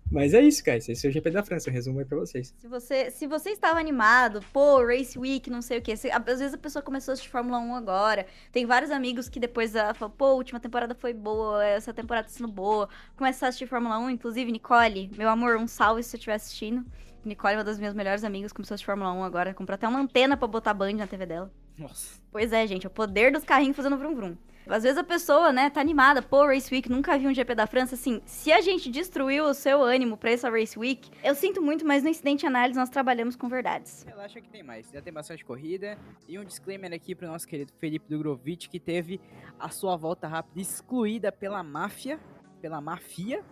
Mas 0.10 0.34
é 0.34 0.42
isso, 0.42 0.64
guys. 0.64 0.88
Esse 0.88 1.06
é 1.06 1.10
o 1.10 1.14
GP 1.14 1.32
da 1.32 1.44
França. 1.44 1.70
Eu 1.70 1.74
resumo 1.74 2.00
aí 2.00 2.06
pra 2.06 2.18
vocês. 2.18 2.54
Se 2.58 2.68
você, 2.68 3.12
se 3.12 3.28
você 3.28 3.50
estava 3.50 3.78
animado, 3.80 4.40
pô, 4.54 4.86
Race 4.86 5.20
Week, 5.20 5.50
não 5.50 5.62
sei 5.62 5.80
o 5.80 5.82
quê. 5.82 5.98
se- 5.98 6.10
às 6.10 6.24
vezes 6.24 6.54
a 6.54 6.58
pessoa 6.58 6.82
começou 6.82 7.12
a 7.12 7.14
assistir 7.14 7.30
Fórmula 7.30 7.60
1 7.60 7.76
agora. 7.76 8.26
Tem 8.52 8.66
vários 8.66 8.90
amigos 8.90 9.28
que 9.28 9.40
depois 9.40 9.74
falam, 9.96 10.10
pô, 10.18 10.26
a 10.26 10.34
última 10.34 10.60
temporada 10.60 10.96
foi 10.96 11.14
boa, 11.14 11.64
essa 11.66 11.94
temporada 11.94 12.28
tá 12.28 12.34
sendo 12.34 12.48
boa. 12.52 12.88
Começar 13.18 13.48
a 13.48 13.50
assistir 13.50 13.68
Fórmula 13.68 14.00
1, 14.00 14.10
inclusive, 14.12 14.50
Nicole, 14.52 15.12
meu 15.18 15.28
amor, 15.30 15.58
um 15.58 15.68
salve 15.68 16.02
se 16.04 16.12
você 16.12 16.18
estiver 16.18 16.36
assistindo. 16.36 16.86
Nicole 17.26 17.56
é 17.56 17.58
uma 17.58 17.64
das 17.66 17.78
minhas 17.78 17.94
melhores 17.94 18.24
amigas, 18.24 18.54
começou 18.54 18.74
a 18.74 18.76
assistir 18.76 18.86
Fórmula 18.86 19.12
1 19.12 19.24
agora. 19.24 19.54
Comprou 19.54 19.76
até 19.76 19.86
uma 19.88 20.00
antena 20.00 20.38
pra 20.38 20.48
botar 20.48 20.74
Band 20.74 20.94
na 20.94 21.08
TV 21.08 21.26
dela. 21.26 21.52
Nossa. 21.78 22.20
Pois 22.32 22.54
é, 22.54 22.66
gente, 22.66 22.86
é 22.86 22.88
o 22.88 22.92
poder 22.92 23.32
dos 23.34 23.44
carrinhos 23.44 23.76
fazendo 23.76 23.98
vrum 23.98 24.16
vrum. 24.16 24.38
Às 24.70 24.84
vezes 24.84 24.98
a 24.98 25.04
pessoa, 25.04 25.52
né, 25.52 25.70
tá 25.70 25.80
animada, 25.82 26.22
pô, 26.22 26.46
Race 26.46 26.74
Week, 26.74 26.90
nunca 26.90 27.18
vi 27.18 27.28
um 27.28 27.34
GP 27.34 27.56
da 27.56 27.66
França, 27.68 27.96
assim, 27.96 28.22
se 28.26 28.52
a 28.52 28.62
gente 28.62 28.90
destruiu 28.90 29.46
o 29.46 29.54
seu 29.54 29.82
ânimo 29.82 30.18
pra 30.18 30.32
essa 30.32 30.50
Race 30.50 30.78
Week, 30.78 31.10
eu 31.24 31.34
sinto 31.36 31.62
muito, 31.62 31.86
mas 31.86 32.04
no 32.04 32.10
Incidente 32.10 32.46
Análise 32.46 32.78
nós 32.78 32.90
trabalhamos 32.90 33.36
com 33.36 33.48
verdades. 33.48 34.04
Relaxa 34.04 34.42
que 34.42 34.50
tem 34.50 34.64
mais. 34.64 34.90
Já 34.92 35.02
tem 35.02 35.14
bastante 35.14 35.44
corrida. 35.46 35.98
E 36.28 36.38
um 36.38 36.44
disclaimer 36.44 36.94
aqui 36.94 37.16
pro 37.16 37.28
nosso 37.28 37.48
querido 37.48 37.72
Felipe 37.80 38.06
Dugrovic, 38.10 38.70
que 38.70 38.80
teve 38.80 39.20
a 39.60 39.70
sua 39.70 39.96
volta 39.96 40.28
rápida 40.28 40.60
excluída 40.62 41.32
pela 41.32 41.64
máfia. 41.64 42.20
Pela 42.62 42.82
mafia. 42.82 43.44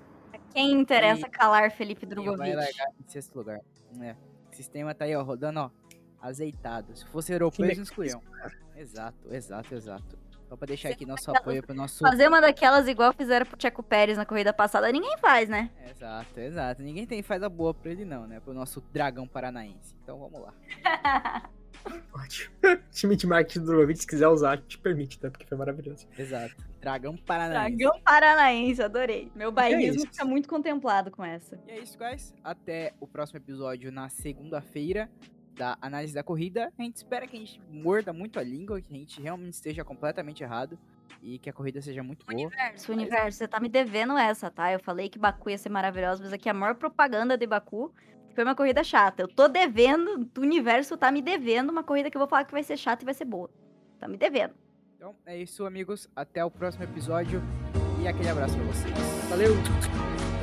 Quem 0.53 0.72
interessa 0.74 1.27
E- 1.27 1.29
calar 1.29 1.72
Felipe 1.72 2.05
E 2.05 2.07
vai 2.07 2.15
Drogovic? 2.15 2.55
largar 2.55 2.88
em 3.00 3.07
sexto 3.07 3.36
lugar. 3.36 3.60
É. 4.01 4.15
O 4.51 4.55
sistema 4.55 4.93
tá 4.95 5.05
aí, 5.05 5.15
ó, 5.15 5.22
rodando, 5.24 5.60
ó. 5.60 5.69
Azeitado. 6.22 6.95
Se 6.95 7.05
fosse 7.07 7.31
europeu, 7.31 7.65
eles 7.65 7.77
não 7.77 7.84
excluíam. 7.84 8.22
Exato, 8.75 9.34
exato, 9.34 9.75
exato. 9.75 10.17
Só 10.55 10.57
pra 10.57 10.67
deixar 10.67 10.89
aqui 10.89 11.05
nosso 11.05 11.29
apoio 11.29 11.62
pro 11.62 11.75
nosso. 11.75 12.00
Fazer 12.00 12.29
uma 12.29 12.39
daquelas 12.39 12.88
igual 12.88 13.12
fizeram 13.12 13.45
pro 13.45 13.62
Checo 13.62 13.83
Pérez 13.83 14.17
na 14.17 14.25
corrida 14.25 14.53
passada, 14.53 14.89
ninguém 14.89 15.17
faz, 15.17 15.50
né? 15.50 15.69
Exato, 15.91 16.39
exato. 16.39 16.81
Ninguém 16.81 17.05
tem 17.05 17.21
faz 17.21 17.43
a 17.43 17.50
boa 17.50 17.74
pra 17.74 17.91
ele, 17.91 18.05
não, 18.05 18.25
né? 18.25 18.39
Pro 18.39 18.53
nosso 18.53 18.79
dragão 18.93 19.27
paranaense. 19.27 19.93
Então 20.01 20.17
vamos 20.17 20.41
lá. 20.41 20.53
Ótimo. 22.13 22.55
time 22.89 23.15
de 23.17 23.27
marketing 23.27 23.59
do 23.59 23.65
Drogovic, 23.65 24.00
se 24.00 24.07
quiser 24.07 24.29
usar, 24.29 24.57
te 24.59 24.77
permite, 24.77 25.19
tá? 25.19 25.29
Porque 25.29 25.45
foi 25.45 25.57
maravilhoso. 25.57 26.07
Exato. 26.17 26.55
Dragão 26.79 27.17
paranaense. 27.17 27.77
Dragão 27.77 28.01
Paranaense, 28.01 28.81
adorei. 28.81 29.31
Meu 29.35 29.51
bairrismo 29.51 30.03
isso. 30.03 30.07
fica 30.07 30.24
muito 30.24 30.47
contemplado 30.47 31.12
com 31.12 31.24
essa. 31.24 31.59
E 31.67 31.71
é 31.71 31.79
isso, 31.79 31.97
guys. 31.97 32.33
Até 32.43 32.93
o 33.01 33.07
próximo 33.07 33.39
episódio 33.39 33.91
na 33.91 34.07
segunda-feira 34.07 35.09
da 35.55 35.77
análise 35.81 36.13
da 36.13 36.24
corrida. 36.24 36.71
A 36.77 36.83
gente 36.83 36.97
espera 36.97 37.27
que 37.27 37.35
a 37.35 37.39
gente 37.39 37.59
morda 37.71 38.13
muito 38.13 38.39
a 38.39 38.43
língua, 38.43 38.81
que 38.81 38.93
a 38.93 38.97
gente 38.97 39.21
realmente 39.21 39.53
esteja 39.53 39.83
completamente 39.83 40.43
errado 40.43 40.77
e 41.21 41.39
que 41.39 41.50
a 41.50 41.53
corrida 41.53 41.81
seja 41.81 42.03
muito 42.03 42.25
boa. 42.25 42.38
Universo, 42.38 42.91
universo, 42.91 43.38
você 43.38 43.47
tá 43.47 43.59
me 43.59 43.69
devendo 43.69 44.18
essa, 44.18 44.51
tá? 44.51 44.72
Eu 44.72 44.79
falei 44.79 45.09
que 45.09 45.18
Baku 45.18 45.50
ia 45.50 45.57
ser 45.57 45.70
maravilhosa, 45.70 46.24
mas 46.24 46.33
aqui 46.33 46.50
a 46.50 46.53
maior 46.53 46.75
propaganda 46.75 47.37
de 47.37 47.48
Baku 47.48 47.94
foi 48.33 48.44
uma 48.44 48.53
corrida 48.53 48.83
chata. 48.83 49.24
Eu 49.24 49.27
tô 49.27 49.48
devendo, 49.48 50.29
o 50.37 50.41
universo 50.41 50.98
tá 50.98 51.11
me 51.11 51.22
devendo 51.22 51.70
uma 51.70 51.83
corrida 51.83 52.11
que 52.11 52.18
eu 52.18 52.20
vou 52.20 52.27
falar 52.27 52.44
que 52.44 52.51
vai 52.51 52.63
ser 52.63 52.77
chata 52.77 53.03
e 53.03 53.05
vai 53.05 53.13
ser 53.13 53.25
boa. 53.25 53.50
Tá 54.00 54.07
me 54.07 54.18
devendo. 54.18 54.53
Então 54.98 55.15
é 55.25 55.37
isso, 55.37 55.65
amigos. 55.65 56.09
Até 56.15 56.44
o 56.44 56.51
próximo 56.51 56.83
episódio 56.83 57.41
e 58.01 58.07
aquele 58.07 58.29
abraço 58.29 58.55
pra 58.55 58.65
vocês. 58.65 58.94
Valeu! 59.29 60.34